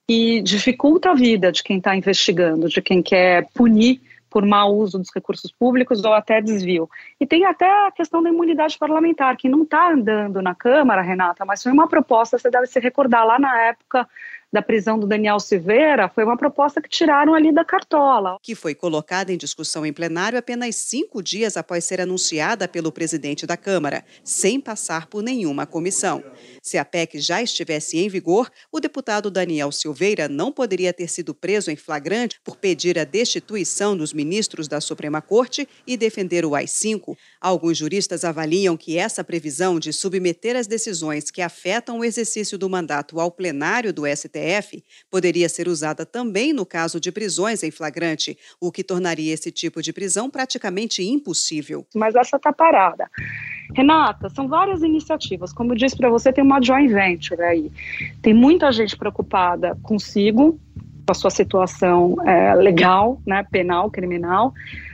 que 0.07 0.41
dificulta 0.41 1.11
a 1.11 1.15
vida 1.15 1.51
de 1.51 1.63
quem 1.63 1.77
está 1.77 1.95
investigando, 1.95 2.67
de 2.67 2.81
quem 2.81 3.01
quer 3.01 3.47
punir 3.53 4.01
por 4.33 4.43
mau 4.43 4.75
uso 4.75 4.97
dos 4.97 5.11
recursos 5.13 5.51
públicos 5.51 6.03
ou 6.03 6.11
até 6.11 6.41
desvio. 6.41 6.89
E 7.19 7.27
tem 7.27 7.45
até 7.45 7.69
a 7.85 7.91
questão 7.91 8.23
da 8.23 8.31
imunidade 8.31 8.79
parlamentar, 8.79 9.37
que 9.37 9.47
não 9.47 9.61
está 9.61 9.91
andando 9.91 10.41
na 10.41 10.55
Câmara, 10.55 11.03
Renata, 11.03 11.45
mas 11.45 11.61
foi 11.61 11.71
uma 11.71 11.87
proposta, 11.87 12.39
você 12.39 12.49
deve 12.49 12.65
se 12.65 12.79
recordar, 12.79 13.23
lá 13.23 13.37
na 13.37 13.55
época 13.61 14.09
da 14.53 14.61
prisão 14.61 14.99
do 14.99 15.07
Daniel 15.07 15.39
Silveira 15.39 16.07
foi 16.07 16.23
uma 16.23 16.37
proposta 16.37 16.79
que 16.79 16.87
tiraram 16.87 17.33
ali 17.33 17.51
da 17.51 17.65
cartola. 17.65 18.37
Que 18.39 18.53
foi 18.53 18.75
colocada 18.75 19.33
em 19.33 19.37
discussão 19.37 19.83
em 19.83 19.91
plenário 19.91 20.37
apenas 20.37 20.75
cinco 20.75 21.23
dias 21.23 21.57
após 21.57 21.83
ser 21.83 21.99
anunciada 21.99 22.67
pelo 22.67 22.91
presidente 22.91 23.47
da 23.47 23.57
Câmara, 23.57 24.05
sem 24.23 24.61
passar 24.61 25.07
por 25.07 25.23
nenhuma 25.23 25.65
comissão. 25.65 26.23
Se 26.61 26.77
a 26.77 26.85
PEC 26.85 27.19
já 27.19 27.41
estivesse 27.41 27.97
em 27.97 28.07
vigor, 28.07 28.51
o 28.71 28.79
deputado 28.79 29.31
Daniel 29.31 29.71
Silveira 29.71 30.29
não 30.29 30.51
poderia 30.51 30.93
ter 30.93 31.09
sido 31.09 31.33
preso 31.33 31.71
em 31.71 31.75
flagrante 31.75 32.39
por 32.43 32.55
pedir 32.55 32.99
a 32.99 33.03
destituição 33.03 33.97
dos 33.97 34.13
ministros 34.13 34.67
da 34.67 34.79
Suprema 34.79 35.19
Corte 35.19 35.67
e 35.87 35.97
defender 35.97 36.45
o 36.45 36.53
AI-5. 36.53 37.17
Alguns 37.41 37.79
juristas 37.79 38.23
avaliam 38.23 38.77
que 38.77 38.99
essa 38.99 39.23
previsão 39.23 39.79
de 39.79 39.91
submeter 39.91 40.55
as 40.55 40.67
decisões 40.67 41.31
que 41.31 41.41
afetam 41.41 41.99
o 41.99 42.05
exercício 42.05 42.55
do 42.55 42.69
mandato 42.69 43.19
ao 43.19 43.31
plenário 43.31 43.91
do 43.91 44.03
STF 44.05 44.42
poderia 45.09 45.47
ser 45.49 45.67
usada 45.67 46.05
também 46.05 46.53
no 46.53 46.65
caso 46.65 46.99
de 46.99 47.11
prisões 47.11 47.63
em 47.63 47.71
flagrante, 47.71 48.37
o 48.59 48.71
que 48.71 48.83
tornaria 48.83 49.33
esse 49.33 49.51
tipo 49.51 49.81
de 49.81 49.93
prisão 49.93 50.29
praticamente 50.29 51.03
impossível. 51.03 51.85
Mas 51.95 52.15
essa 52.15 52.37
está 52.37 52.51
parada. 52.51 53.09
Renata, 53.75 54.29
são 54.29 54.47
várias 54.47 54.81
iniciativas. 54.81 55.53
Como 55.53 55.71
eu 55.71 55.77
disse 55.77 55.95
para 55.97 56.09
você, 56.09 56.31
tem 56.31 56.43
uma 56.43 56.61
joint 56.61 56.91
venture 56.91 57.41
aí. 57.41 57.71
Tem 58.21 58.33
muita 58.33 58.71
gente 58.71 58.95
preocupada 58.95 59.77
consigo, 59.81 60.59
com 61.05 61.11
a 61.11 61.13
sua 61.13 61.29
situação 61.29 62.15
é, 62.25 62.55
legal, 62.55 63.21
né, 63.25 63.45
penal, 63.51 63.89
criminal, 63.91 64.53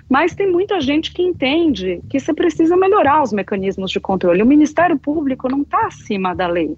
Mas 0.10 0.34
tem 0.34 0.52
muita 0.52 0.82
gente 0.82 1.14
que 1.14 1.22
entende 1.22 2.02
que 2.10 2.20
você 2.20 2.34
precisa 2.34 2.76
melhorar 2.76 3.22
os 3.22 3.32
mecanismos 3.32 3.92
de 3.92 4.00
controle. 4.00 4.42
O 4.42 4.46
Ministério 4.46 4.98
Público 4.98 5.48
não 5.48 5.62
está 5.62 5.86
acima 5.86 6.34
da 6.34 6.48
lei. 6.48 6.76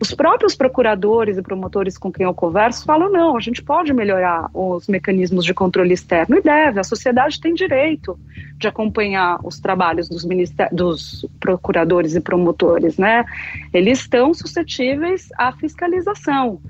Os 0.00 0.12
próprios 0.12 0.56
procuradores 0.56 1.38
e 1.38 1.42
promotores 1.42 1.96
com 1.96 2.10
quem 2.10 2.26
eu 2.26 2.34
converso 2.34 2.84
falam: 2.84 3.10
não, 3.10 3.36
a 3.36 3.40
gente 3.40 3.62
pode 3.62 3.92
melhorar 3.92 4.50
os 4.52 4.88
mecanismos 4.88 5.44
de 5.44 5.54
controle 5.54 5.94
externo 5.94 6.36
e 6.36 6.42
deve, 6.42 6.80
a 6.80 6.84
sociedade 6.84 7.40
tem 7.40 7.54
direito 7.54 8.18
de 8.58 8.66
acompanhar 8.66 9.38
os 9.44 9.60
trabalhos 9.60 10.08
dos, 10.08 10.24
dos 10.72 11.26
procuradores 11.38 12.14
e 12.14 12.20
promotores, 12.20 12.98
né? 12.98 13.24
Eles 13.72 14.00
estão 14.00 14.34
suscetíveis 14.34 15.28
à 15.38 15.52
fiscalização. 15.52 16.60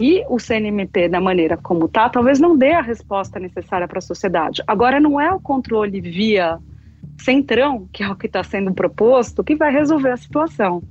E 0.00 0.24
o 0.28 0.40
CNMP, 0.40 1.08
da 1.08 1.20
maneira 1.20 1.56
como 1.56 1.86
está, 1.86 2.08
talvez 2.08 2.40
não 2.40 2.58
dê 2.58 2.72
a 2.72 2.80
resposta 2.80 3.38
necessária 3.38 3.86
para 3.86 3.98
a 3.98 4.02
sociedade. 4.02 4.60
Agora, 4.66 4.98
não 4.98 5.20
é 5.20 5.32
o 5.32 5.38
controle 5.38 6.00
via 6.00 6.58
centrão, 7.20 7.88
que 7.92 8.02
é 8.02 8.08
o 8.10 8.16
que 8.16 8.26
está 8.26 8.42
sendo 8.42 8.74
proposto, 8.74 9.44
que 9.44 9.54
vai 9.54 9.72
resolver 9.72 10.10
a 10.10 10.16
situação. 10.16 10.82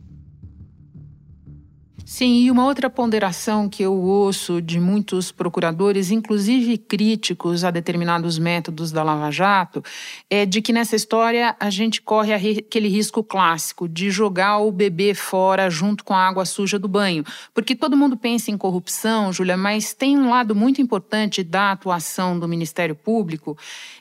Sim, 2.15 2.43
e 2.43 2.51
uma 2.51 2.63
outra 2.63 2.91
ponderação 2.91 3.67
que 3.67 3.81
eu 3.81 3.91
ouço 3.91 4.61
de 4.61 4.79
muitos 4.79 5.31
procuradores, 5.31 6.11
inclusive 6.11 6.77
críticos 6.77 7.63
a 7.63 7.71
determinados 7.71 8.37
métodos 8.37 8.91
da 8.91 9.01
Lava 9.01 9.31
Jato, 9.31 9.83
é 10.29 10.45
de 10.45 10.61
que 10.61 10.71
nessa 10.71 10.95
história 10.95 11.55
a 11.59 11.71
gente 11.71 12.03
corre 12.03 12.31
aquele 12.31 12.87
risco 12.87 13.23
clássico 13.23 13.89
de 13.89 14.11
jogar 14.11 14.59
o 14.59 14.71
bebê 14.71 15.15
fora 15.15 15.71
junto 15.71 16.03
com 16.03 16.13
a 16.13 16.27
água 16.27 16.45
suja 16.45 16.77
do 16.77 16.87
banho. 16.87 17.23
Porque 17.51 17.75
todo 17.75 17.97
mundo 17.97 18.15
pensa 18.15 18.51
em 18.51 18.59
corrupção, 18.59 19.33
Júlia, 19.33 19.57
mas 19.57 19.95
tem 19.95 20.15
um 20.15 20.29
lado 20.29 20.53
muito 20.53 20.79
importante 20.79 21.43
da 21.43 21.71
atuação 21.71 22.37
do 22.37 22.47
Ministério 22.47 22.93
Público 22.93 23.57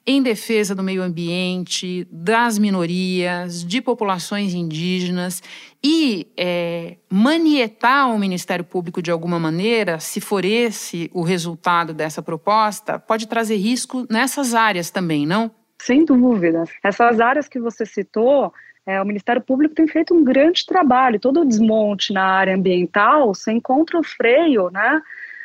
em 0.07 0.23
defesa 0.23 0.75
do 0.75 0.83
meio 0.83 1.03
ambiente, 1.03 2.07
das 2.11 2.59
minorias, 2.59 3.65
de 3.65 3.81
populações 3.81 4.53
indígenas 4.53 5.43
e 5.85 6.29
é, 6.37 6.97
manietar 7.11 8.15
o 8.15 8.19
Ministério 8.19 8.65
Público 8.65 9.03
de 9.03 9.11
alguma 9.11 9.39
maneira, 9.41 9.99
se 9.99 10.21
for 10.21 10.45
esse 10.45 11.11
o 11.13 11.23
resultado 11.23 11.93
dessa 11.93 12.23
proposta, 12.23 12.99
pode 12.99 13.27
trazer 13.27 13.57
risco 13.57 14.07
nessas 14.09 14.55
áreas 14.55 14.91
também, 14.91 15.27
não? 15.27 15.51
Sem 15.81 16.05
dúvida. 16.05 16.65
Essas 16.85 17.21
áreas 17.21 17.49
que 17.49 17.59
você 17.59 17.85
citou, 17.85 18.53
é, 18.87 19.03
o 19.03 19.05
Ministério 19.05 19.43
Público 19.43 19.75
tem 19.75 19.89
feito 19.89 20.15
um 20.15 20.23
grande 20.23 20.65
trabalho. 20.65 21.19
Todo 21.19 21.41
o 21.41 21.45
desmonte 21.45 22.13
na 22.13 22.25
área 22.25 22.55
ambiental, 22.55 23.35
você 23.35 23.51
encontra 23.51 23.99
o 23.99 24.05
freio, 24.05 24.71
né? 24.71 25.03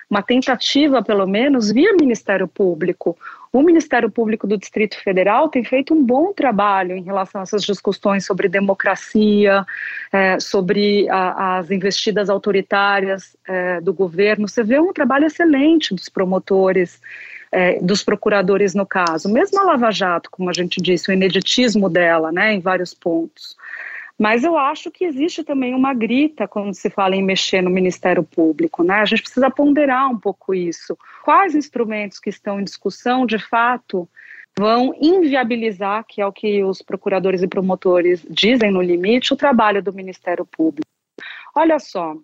Uma 0.10 0.22
tentativa, 0.22 1.04
pelo 1.04 1.26
menos, 1.26 1.72
via 1.72 1.94
Ministério 2.00 2.48
Público. 2.48 3.18
O 3.52 3.62
Ministério 3.62 4.10
Público 4.10 4.46
do 4.46 4.58
Distrito 4.58 4.98
Federal 5.02 5.50
tem 5.50 5.64
feito 5.64 5.94
um 5.94 6.04
bom 6.04 6.34
trabalho 6.34 6.96
em 6.96 7.04
relação 7.04 7.42
a 7.42 7.44
essas 7.44 7.64
discussões 7.64 8.26
sobre 8.26 8.50
democracia, 8.50 9.66
é, 10.12 10.40
sobre 10.40 11.10
a, 11.10 11.58
as 11.58 11.72
investidas 11.72 12.30
autoritárias 12.30 13.38
é, 13.48 13.80
do 13.82 13.94
governo. 13.94 14.48
Você 14.48 14.64
vê 14.64 14.80
um 14.80 14.94
trabalho 14.94 15.26
excelente 15.26 15.96
dos 15.96 16.10
promotores, 16.10 17.02
é, 17.52 17.80
dos 17.80 18.04
procuradores 18.04 18.76
no 18.76 18.86
caso. 18.86 19.32
Mesmo 19.32 19.60
a 19.60 19.64
Lava 19.64 19.92
Jato, 19.92 20.30
como 20.30 20.50
a 20.50 20.54
gente 20.54 20.82
disse, 20.82 21.10
o 21.10 21.14
ineditismo 21.14 21.90
dela, 21.90 22.32
né, 22.32 22.54
em 22.54 22.60
vários 22.60 22.94
pontos. 22.94 23.56
Mas 24.20 24.44
eu 24.44 24.58
acho 24.58 24.90
que 24.90 25.06
existe 25.06 25.44
também 25.44 25.76
uma 25.76 25.94
grita 25.94 26.48
quando 26.48 26.74
se 26.74 26.90
fala 26.90 27.16
em 27.16 27.24
mexer 27.24 27.62
no 27.62 27.70
Ministério 27.70 28.24
Público, 28.24 28.84
né? 28.84 28.96
A 28.96 29.06
gente 29.06 29.22
precisa 29.22 29.50
ponderar 29.52 30.10
um 30.10 30.18
pouco 30.18 30.56
isso. 30.56 30.98
Quais 31.24 31.54
instrumentos 31.54 32.20
que 32.20 32.30
estão 32.30 32.60
em 32.60 32.64
discussão, 32.64 33.28
de 33.28 33.38
fato, 33.38 34.10
vão 34.58 34.92
inviabilizar, 35.00 36.04
que 36.08 36.20
é 36.20 36.26
o 36.26 36.34
que 36.34 36.64
os 36.64 36.82
procuradores 36.82 37.44
e 37.44 37.48
promotores 37.48 38.26
dizem 38.28 38.72
no 38.72 38.82
limite, 38.82 39.34
o 39.34 39.38
trabalho 39.38 39.84
do 39.84 39.94
Ministério 39.94 40.46
Público. 40.46 40.88
Olha 41.56 41.78
só, 41.78 42.16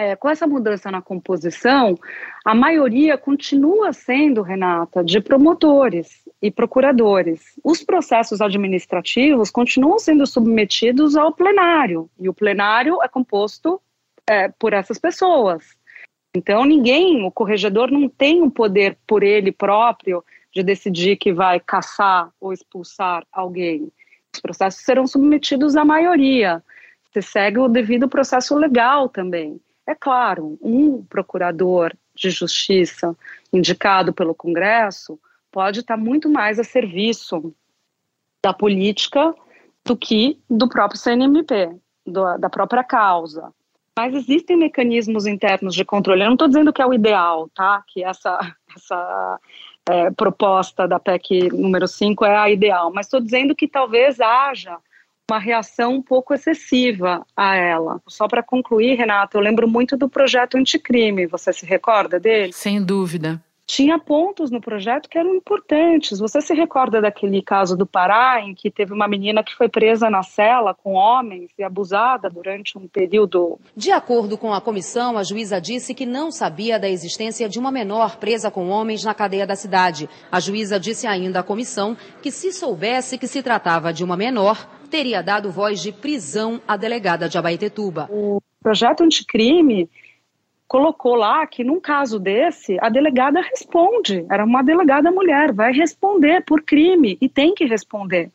é, 0.00 0.16
com 0.16 0.30
essa 0.30 0.46
mudança 0.46 0.90
na 0.90 1.02
composição, 1.02 1.94
a 2.42 2.54
maioria 2.54 3.18
continua 3.18 3.92
sendo, 3.92 4.40
Renata, 4.40 5.04
de 5.04 5.20
promotores 5.20 6.26
e 6.40 6.50
procuradores. 6.50 7.42
Os 7.62 7.82
processos 7.82 8.40
administrativos 8.40 9.50
continuam 9.50 9.98
sendo 9.98 10.26
submetidos 10.26 11.16
ao 11.16 11.32
plenário, 11.34 12.08
e 12.18 12.30
o 12.30 12.34
plenário 12.34 13.02
é 13.02 13.08
composto 13.08 13.78
é, 14.26 14.48
por 14.48 14.72
essas 14.72 14.98
pessoas. 14.98 15.76
Então, 16.34 16.64
ninguém, 16.64 17.26
o 17.26 17.30
corregedor 17.30 17.90
não 17.90 18.08
tem 18.08 18.40
o 18.40 18.46
um 18.46 18.50
poder 18.50 18.96
por 19.06 19.22
ele 19.22 19.52
próprio 19.52 20.24
de 20.50 20.62
decidir 20.62 21.16
que 21.16 21.30
vai 21.30 21.60
caçar 21.60 22.30
ou 22.40 22.54
expulsar 22.54 23.26
alguém. 23.30 23.92
Os 24.32 24.40
processos 24.40 24.82
serão 24.82 25.06
submetidos 25.06 25.76
à 25.76 25.84
maioria. 25.84 26.62
Você 27.10 27.20
segue 27.20 27.58
o 27.58 27.68
devido 27.68 28.08
processo 28.08 28.56
legal 28.56 29.06
também. 29.06 29.60
É 29.90 29.94
claro, 29.96 30.56
um 30.62 31.02
procurador 31.02 31.92
de 32.14 32.30
justiça 32.30 33.16
indicado 33.52 34.12
pelo 34.12 34.36
Congresso 34.36 35.18
pode 35.50 35.80
estar 35.80 35.96
muito 35.96 36.28
mais 36.28 36.60
a 36.60 36.64
serviço 36.64 37.52
da 38.40 38.52
política 38.52 39.34
do 39.84 39.96
que 39.96 40.38
do 40.48 40.68
próprio 40.68 40.96
CNMP, 40.96 41.76
do, 42.06 42.38
da 42.38 42.48
própria 42.48 42.84
causa. 42.84 43.52
Mas 43.98 44.14
existem 44.14 44.56
mecanismos 44.56 45.26
internos 45.26 45.74
de 45.74 45.84
controle. 45.84 46.22
Eu 46.22 46.26
não 46.26 46.34
estou 46.34 46.46
dizendo 46.46 46.72
que 46.72 46.80
é 46.80 46.86
o 46.86 46.94
ideal, 46.94 47.50
tá? 47.52 47.82
Que 47.88 48.04
essa, 48.04 48.38
essa 48.76 49.40
é, 49.88 50.08
proposta 50.12 50.86
da 50.86 51.00
PEC 51.00 51.48
número 51.52 51.88
5 51.88 52.24
é 52.24 52.36
a 52.36 52.48
ideal, 52.48 52.92
mas 52.92 53.06
estou 53.06 53.20
dizendo 53.20 53.56
que 53.56 53.66
talvez 53.66 54.20
haja 54.20 54.78
uma 55.30 55.38
reação 55.38 55.94
um 55.94 56.02
pouco 56.02 56.34
excessiva 56.34 57.24
a 57.36 57.56
ela. 57.56 58.00
Só 58.08 58.26
para 58.26 58.42
concluir, 58.42 58.96
Renata, 58.96 59.38
eu 59.38 59.40
lembro 59.40 59.68
muito 59.68 59.96
do 59.96 60.08
projeto 60.08 60.56
anticrime. 60.56 61.26
Você 61.26 61.52
se 61.52 61.64
recorda 61.64 62.18
dele? 62.18 62.52
Sem 62.52 62.82
dúvida 62.82 63.40
tinha 63.70 64.00
pontos 64.00 64.50
no 64.50 64.60
projeto 64.60 65.08
que 65.08 65.16
eram 65.16 65.32
importantes. 65.32 66.18
Você 66.18 66.40
se 66.40 66.52
recorda 66.52 67.00
daquele 67.00 67.40
caso 67.40 67.76
do 67.76 67.86
Pará, 67.86 68.40
em 68.40 68.52
que 68.52 68.68
teve 68.68 68.92
uma 68.92 69.06
menina 69.06 69.44
que 69.44 69.54
foi 69.54 69.68
presa 69.68 70.10
na 70.10 70.24
cela 70.24 70.74
com 70.74 70.94
homens 70.94 71.52
e 71.56 71.62
abusada 71.62 72.28
durante 72.28 72.76
um 72.76 72.88
período? 72.88 73.60
De 73.76 73.92
acordo 73.92 74.36
com 74.36 74.52
a 74.52 74.60
comissão, 74.60 75.16
a 75.16 75.22
juíza 75.22 75.60
disse 75.60 75.94
que 75.94 76.04
não 76.04 76.32
sabia 76.32 76.80
da 76.80 76.88
existência 76.88 77.48
de 77.48 77.60
uma 77.60 77.70
menor 77.70 78.16
presa 78.16 78.50
com 78.50 78.70
homens 78.70 79.04
na 79.04 79.14
cadeia 79.14 79.46
da 79.46 79.54
cidade. 79.54 80.08
A 80.32 80.40
juíza 80.40 80.80
disse 80.80 81.06
ainda 81.06 81.38
à 81.38 81.42
comissão 81.44 81.96
que, 82.20 82.32
se 82.32 82.52
soubesse 82.52 83.18
que 83.18 83.28
se 83.28 83.40
tratava 83.40 83.92
de 83.92 84.02
uma 84.02 84.16
menor, 84.16 84.66
teria 84.90 85.22
dado 85.22 85.50
voz 85.50 85.80
de 85.80 85.92
prisão 85.92 86.60
à 86.68 86.76
delegada 86.76 87.28
de 87.28 87.38
Abaetetuba. 87.38 88.08
O 88.10 88.42
projeto 88.62 89.02
anticrime 89.02 89.88
colocou 90.68 91.14
lá 91.14 91.46
que 91.46 91.64
num 91.64 91.80
caso 91.80 92.18
desse 92.18 92.76
a 92.80 92.88
delegada 92.88 93.40
responde, 93.40 94.26
era 94.30 94.44
uma 94.44 94.62
delegada 94.62 95.10
mulher, 95.10 95.52
vai 95.52 95.72
responder 95.72 96.44
por 96.44 96.62
crime 96.62 97.16
e 97.20 97.28
tem 97.28 97.54
que 97.54 97.64
responder. 97.64 98.30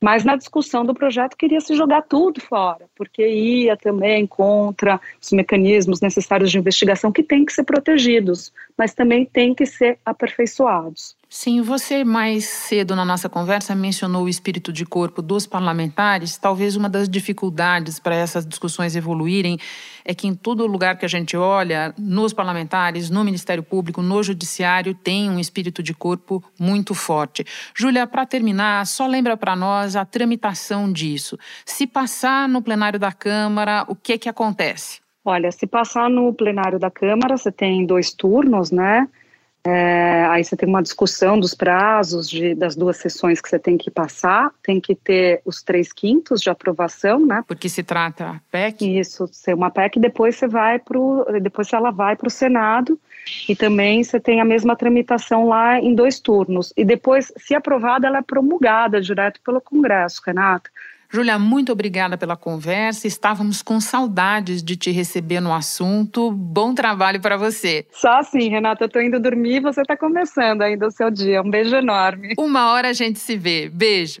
Mas 0.00 0.24
na 0.24 0.36
discussão 0.36 0.84
do 0.84 0.94
projeto 0.94 1.36
queria 1.36 1.60
se 1.60 1.74
jogar 1.74 2.02
tudo 2.02 2.40
fora, 2.40 2.86
porque 2.94 3.26
ia 3.26 3.76
também 3.76 4.26
contra 4.26 5.00
os 5.20 5.32
mecanismos 5.32 6.00
necessários 6.00 6.52
de 6.52 6.58
investigação 6.58 7.10
que 7.10 7.22
têm 7.22 7.44
que 7.44 7.52
ser 7.52 7.64
protegidos, 7.64 8.52
mas 8.76 8.94
também 8.94 9.26
têm 9.26 9.52
que 9.52 9.66
ser 9.66 9.98
aperfeiçoados. 10.06 11.17
Sim, 11.30 11.60
você 11.60 12.04
mais 12.04 12.46
cedo 12.46 12.96
na 12.96 13.04
nossa 13.04 13.28
conversa 13.28 13.74
mencionou 13.74 14.24
o 14.24 14.28
espírito 14.30 14.72
de 14.72 14.86
corpo 14.86 15.20
dos 15.20 15.46
parlamentares. 15.46 16.38
Talvez 16.38 16.74
uma 16.74 16.88
das 16.88 17.06
dificuldades 17.06 18.00
para 18.00 18.14
essas 18.14 18.46
discussões 18.46 18.96
evoluírem 18.96 19.58
é 20.06 20.14
que 20.14 20.26
em 20.26 20.34
todo 20.34 20.66
lugar 20.66 20.96
que 20.96 21.04
a 21.04 21.08
gente 21.08 21.36
olha, 21.36 21.94
nos 21.98 22.32
parlamentares, 22.32 23.10
no 23.10 23.22
Ministério 23.22 23.62
Público, 23.62 24.00
no 24.00 24.22
Judiciário, 24.22 24.94
tem 24.94 25.28
um 25.28 25.38
espírito 25.38 25.82
de 25.82 25.92
corpo 25.92 26.42
muito 26.58 26.94
forte. 26.94 27.44
Júlia, 27.76 28.06
para 28.06 28.24
terminar, 28.24 28.86
só 28.86 29.06
lembra 29.06 29.36
para 29.36 29.54
nós 29.54 29.96
a 29.96 30.06
tramitação 30.06 30.90
disso. 30.90 31.38
Se 31.66 31.86
passar 31.86 32.48
no 32.48 32.62
plenário 32.62 32.98
da 32.98 33.12
Câmara, 33.12 33.84
o 33.86 33.94
que 33.94 34.16
que 34.16 34.30
acontece? 34.30 35.00
Olha, 35.22 35.52
se 35.52 35.66
passar 35.66 36.08
no 36.08 36.32
plenário 36.32 36.78
da 36.78 36.90
Câmara, 36.90 37.36
você 37.36 37.52
tem 37.52 37.84
dois 37.84 38.14
turnos, 38.14 38.70
né? 38.70 39.06
É, 39.70 40.24
aí 40.30 40.42
você 40.42 40.56
tem 40.56 40.66
uma 40.66 40.82
discussão 40.82 41.38
dos 41.38 41.54
prazos 41.54 42.28
de, 42.28 42.54
das 42.54 42.74
duas 42.74 42.96
sessões 42.96 43.38
que 43.38 43.48
você 43.48 43.58
tem 43.58 43.76
que 43.76 43.90
passar, 43.90 44.50
tem 44.62 44.80
que 44.80 44.94
ter 44.94 45.42
os 45.44 45.62
três 45.62 45.92
quintos 45.92 46.40
de 46.40 46.48
aprovação, 46.48 47.26
né? 47.26 47.44
Porque 47.46 47.68
se 47.68 47.82
trata 47.82 48.40
PEC? 48.50 48.98
Isso, 48.98 49.28
ser 49.30 49.54
uma 49.54 49.70
PEC, 49.70 50.00
depois 50.00 50.36
você 50.36 50.48
vai 50.48 50.78
pro, 50.78 51.26
depois 51.42 51.70
ela 51.72 51.90
vai 51.90 52.16
para 52.16 52.28
o 52.28 52.30
Senado 52.30 52.98
e 53.46 53.54
também 53.54 54.02
você 54.02 54.18
tem 54.18 54.40
a 54.40 54.44
mesma 54.44 54.74
tramitação 54.74 55.48
lá 55.48 55.78
em 55.78 55.94
dois 55.94 56.18
turnos. 56.18 56.72
E 56.74 56.84
depois, 56.84 57.30
se 57.36 57.54
aprovada, 57.54 58.06
ela 58.06 58.18
é 58.18 58.22
promulgada 58.22 59.02
direto 59.02 59.38
pelo 59.44 59.60
Congresso, 59.60 60.22
Renata. 60.24 60.70
Júlia, 61.10 61.38
muito 61.38 61.72
obrigada 61.72 62.18
pela 62.18 62.36
conversa. 62.36 63.06
Estávamos 63.06 63.62
com 63.62 63.80
saudades 63.80 64.62
de 64.62 64.76
te 64.76 64.90
receber 64.90 65.40
no 65.40 65.54
assunto. 65.54 66.30
Bom 66.30 66.74
trabalho 66.74 67.18
para 67.18 67.38
você. 67.38 67.86
Só 67.90 68.18
assim, 68.18 68.50
Renata, 68.50 68.84
eu 68.84 68.88
tô 68.90 69.00
indo 69.00 69.18
dormir 69.18 69.56
e 69.56 69.60
você 69.60 69.80
está 69.80 69.96
começando 69.96 70.60
ainda 70.60 70.86
o 70.86 70.90
seu 70.90 71.10
dia. 71.10 71.40
Um 71.40 71.50
beijo 71.50 71.74
enorme. 71.74 72.34
Uma 72.38 72.72
hora 72.72 72.90
a 72.90 72.92
gente 72.92 73.18
se 73.18 73.38
vê. 73.38 73.70
Beijo. 73.70 74.20